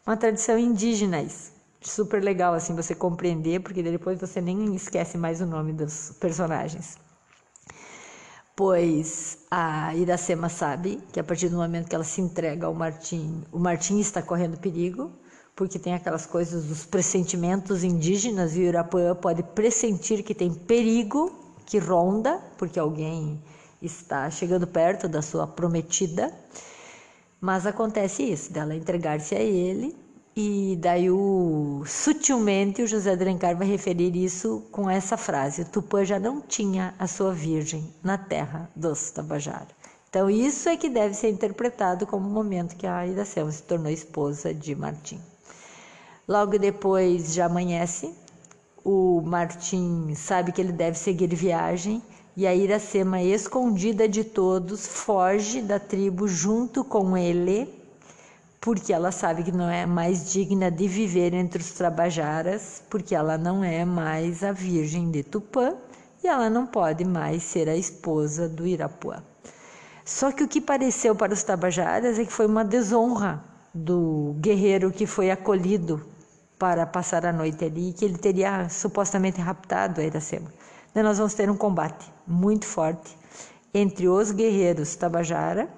[0.07, 1.53] Uma tradição indígena isso.
[1.81, 7.03] Super legal assim você compreender, porque depois você nem esquece mais o nome dos personagens.
[8.57, 13.43] Pois a Iracema sabe que a partir do momento que ela se entrega ao Martim,
[13.51, 15.11] o Martim está correndo perigo,
[15.57, 21.33] porque tem aquelas coisas dos pressentimentos indígenas e o Irapuã pode pressentir que tem perigo
[21.67, 23.43] que ronda, porque alguém
[23.83, 26.33] está chegando perto da sua prometida.
[27.41, 29.97] Mas acontece isso, dela entregar-se a ele,
[30.37, 36.05] e daí o, sutilmente o José de Alencar vai referir isso com essa frase: Tupã
[36.05, 39.69] já não tinha a sua virgem na terra dos Tabajara.
[40.11, 43.91] Então isso é que deve ser interpretado como o momento que a Iracema se tornou
[43.91, 45.21] esposa de Martim.
[46.27, 48.13] Logo depois já amanhece,
[48.85, 52.03] o Martim sabe que ele deve seguir viagem
[52.37, 57.84] e a Iracema, escondida de todos, foge da tribo junto com ele,
[58.65, 63.37] porque ela sabe que não é mais digna de viver entre os Trabajaras, porque ela
[63.37, 65.75] não é mais a Virgem de Tupã
[66.23, 69.23] e ela não pode mais ser a esposa do Irapuã.
[70.03, 73.45] Só que o que pareceu para os Tabajaras é que foi uma desonra
[73.75, 76.03] do guerreiro que foi acolhido
[76.59, 80.51] para passar a noite ali, que ele teria supostamente raptado a Iracema.
[80.91, 83.15] Então nós vamos ter um combate muito forte
[83.75, 85.69] entre os guerreiros Tabajara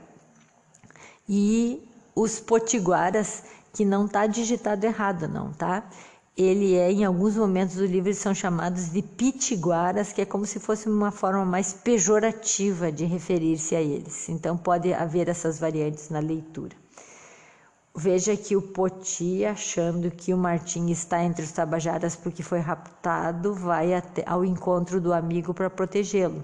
[1.28, 1.85] e
[2.16, 3.44] os potiguaras,
[3.74, 5.86] que não está digitado errado, não, tá?
[6.34, 10.58] Ele é, em alguns momentos do livro, são chamados de pitiguaras, que é como se
[10.58, 14.28] fosse uma forma mais pejorativa de referir-se a eles.
[14.30, 16.74] Então, pode haver essas variantes na leitura.
[17.94, 23.54] Veja que o Poti, achando que o Martim está entre os tabajaras porque foi raptado,
[23.54, 23.90] vai
[24.26, 26.42] ao encontro do amigo para protegê-lo.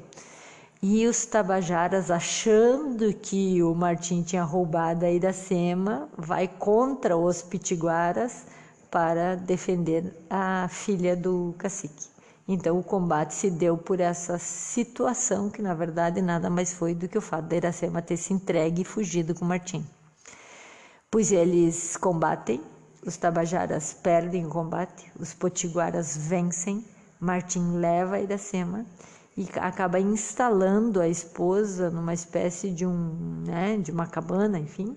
[0.85, 8.45] E os tabajaras, achando que o Martim tinha roubado a Iracema, vai contra os pitiguaras
[8.91, 12.09] para defender a filha do cacique.
[12.49, 17.07] Então o combate se deu por essa situação que na verdade nada mais foi do
[17.07, 19.87] que o fato da Iracema ter se entregue e fugido com Martim.
[21.09, 22.61] Pois eles combatem,
[23.07, 26.85] os tabajaras perdem o combate, os potiguaras vencem,
[27.20, 28.85] Martim leva a Iracema
[29.37, 34.97] e acaba instalando a esposa numa espécie de um, né, de uma cabana, enfim,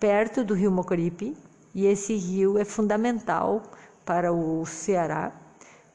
[0.00, 1.36] perto do rio Mocoripe,
[1.74, 3.62] e esse rio é fundamental
[4.04, 5.32] para o Ceará.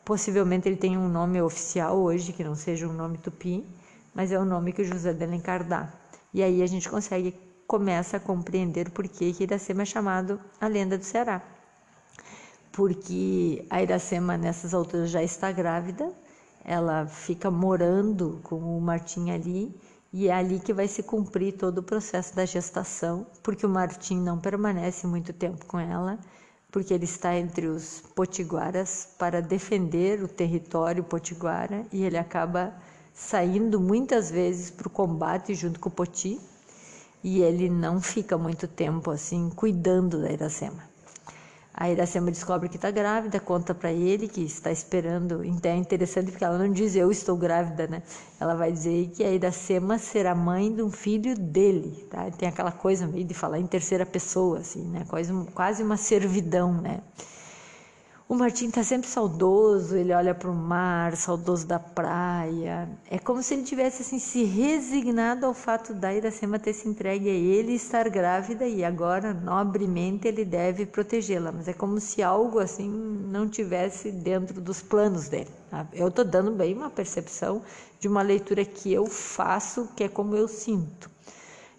[0.06, 3.66] Possivelmente ele tem um nome oficial hoje, que não seja um nome tupi,
[4.14, 5.92] mas é o nome que José de Alencar dá.
[6.34, 10.98] E aí a gente consegue, começa a compreender por que Iracema é chamado a lenda
[10.98, 11.42] do Ceará.
[12.72, 16.12] Porque a Iracema nessas alturas já está grávida,
[16.66, 19.76] ela fica morando com o Martim ali
[20.12, 24.20] e é ali que vai se cumprir todo o processo da gestação, porque o Martim
[24.20, 26.20] não permanece muito tempo com ela,
[26.72, 32.74] porque ele está entre os potiguaras para defender o território potiguara e ele acaba
[33.14, 36.40] saindo muitas vezes para o combate junto com o Poti
[37.24, 40.93] e ele não fica muito tempo assim cuidando da Iracema.
[41.76, 45.44] A Iracema descobre que está grávida, conta para ele que está esperando.
[45.44, 48.04] Então é interessante porque ela não diz eu estou grávida, né?
[48.40, 52.30] Ela vai dizer que a Iracema será mãe de um filho dele, tá?
[52.30, 55.04] Tem aquela coisa meio de falar em terceira pessoa, assim, né?
[55.10, 57.02] Quase, quase uma servidão, né?
[58.34, 62.90] O Martim está sempre saudoso, ele olha para o mar, saudoso da praia.
[63.08, 67.30] É como se ele tivesse assim se resignado ao fato da Iracema ter se entregue
[67.30, 71.52] a ele estar grávida e agora nobremente ele deve protegê-la.
[71.52, 75.52] Mas é como se algo assim não tivesse dentro dos planos dele.
[75.70, 75.88] Tá?
[75.94, 77.62] Eu estou dando bem uma percepção
[78.00, 81.08] de uma leitura que eu faço, que é como eu sinto.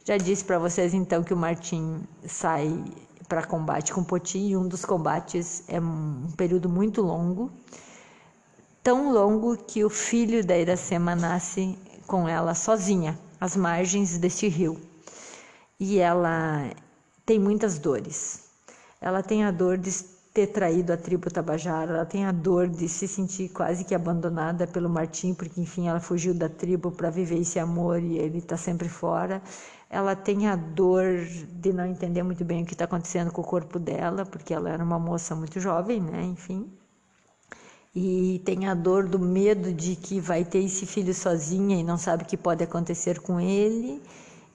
[0.04, 2.84] Já disse para vocês então que o Martim sai
[3.28, 7.50] para combate com Poti e um dos combates é um período muito longo,
[8.82, 14.80] tão longo que o filho da Iracema nasce com ela sozinha, às margens deste rio.
[15.80, 16.70] E ela
[17.24, 18.44] tem muitas dores.
[19.00, 19.90] Ela tem a dor de
[20.34, 24.66] ter traído a tribo Tabajara, ela tem a dor de se sentir quase que abandonada
[24.66, 28.56] pelo Martim, porque enfim ela fugiu da tribo para viver esse amor e ele está
[28.56, 29.40] sempre fora
[29.94, 31.04] ela tem a dor
[31.52, 34.68] de não entender muito bem o que está acontecendo com o corpo dela, porque ela
[34.68, 36.24] era uma moça muito jovem, né?
[36.24, 36.68] Enfim.
[37.94, 41.96] E tem a dor do medo de que vai ter esse filho sozinha e não
[41.96, 44.02] sabe o que pode acontecer com ele,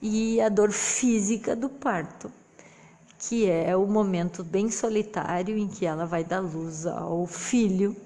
[0.02, 2.30] e a dor física do parto,
[3.18, 7.96] que é o momento bem solitário em que ela vai dar luz ao filho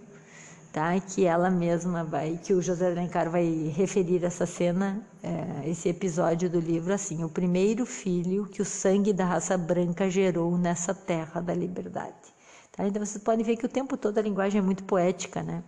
[0.75, 0.99] tá?
[0.99, 6.51] Que ela mesma vai, que o José Alencar vai referir essa cena, é, esse episódio
[6.51, 11.41] do livro assim: o primeiro filho que o sangue da raça branca gerou nessa terra
[11.41, 12.35] da liberdade.
[12.73, 12.85] Tá?
[12.85, 15.63] Então vocês podem ver que o tempo todo a linguagem é muito poética, né?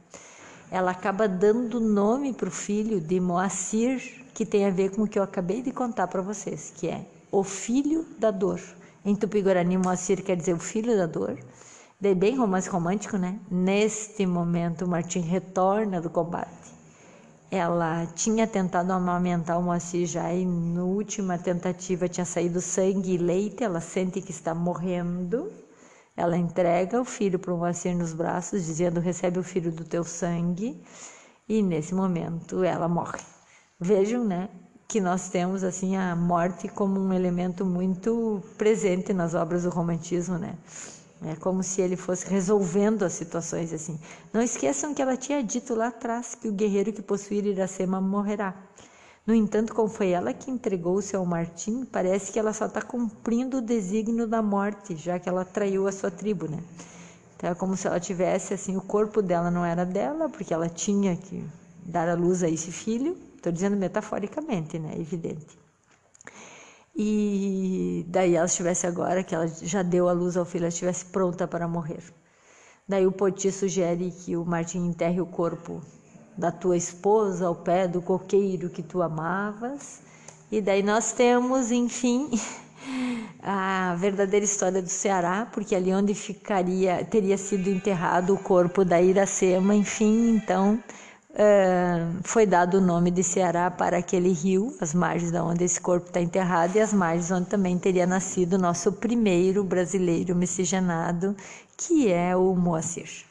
[0.73, 5.09] Ela acaba dando nome para o filho de Moacir, que tem a ver com o
[5.09, 8.61] que eu acabei de contar para vocês, que é o filho da dor.
[9.05, 11.39] Em Tupi-Guarani, Moacir quer dizer o filho da dor.
[11.99, 13.41] Daí bem romance romântico, né?
[13.51, 16.75] Neste momento, Martim retorna do combate.
[17.51, 23.17] Ela tinha tentado amamentar o Moacir já e na última tentativa tinha saído sangue e
[23.17, 23.65] leite.
[23.65, 25.51] Ela sente que está morrendo.
[26.15, 30.05] Ela entrega o filho para o Moacir nos braços, dizendo: Recebe o filho do teu
[30.05, 30.79] sangue.
[31.49, 33.21] E nesse momento ela morre.
[33.81, 34.51] Vejam, né?
[34.87, 40.37] Que nós temos assim a morte como um elemento muito presente nas obras do romantismo,
[40.37, 40.59] né?
[41.25, 43.99] É como se ele fosse resolvendo as situações assim.
[44.33, 48.55] Não esqueçam que ela tinha dito lá atrás que o guerreiro que possuir Iracema morrerá.
[49.27, 53.59] No entanto, como foi ela que entregou-se ao Martim, parece que ela só está cumprindo
[53.59, 56.59] o desígnio da morte, já que ela traiu a sua tribo, né?
[57.37, 60.69] Então é como se ela tivesse assim, o corpo dela não era dela, porque ela
[60.69, 61.45] tinha que
[61.85, 63.17] dar à luz a esse filho.
[63.37, 64.95] Estou dizendo metaforicamente, né?
[64.97, 65.66] Evidente.
[66.99, 71.05] E daí ela estivesse agora, que ela já deu a luz ao filho, ela estivesse
[71.05, 72.03] pronta para morrer.
[72.89, 75.83] Daí o Poti sugere que o Martim enterre o corpo
[76.39, 80.01] da tua esposa ao pé do coqueiro que tu amavas.
[80.51, 82.31] E daí nós temos, enfim,
[83.43, 89.03] a verdadeira história do Ceará, porque ali onde ficaria, teria sido enterrado o corpo da
[89.03, 90.83] Iracema, enfim, então
[91.37, 95.79] Uh, foi dado o nome de Ceará para aquele rio, as margens de onde esse
[95.79, 101.37] corpo está enterrado e as margens onde também teria nascido o nosso primeiro brasileiro miscigenado,
[101.77, 103.27] que é o Moacir.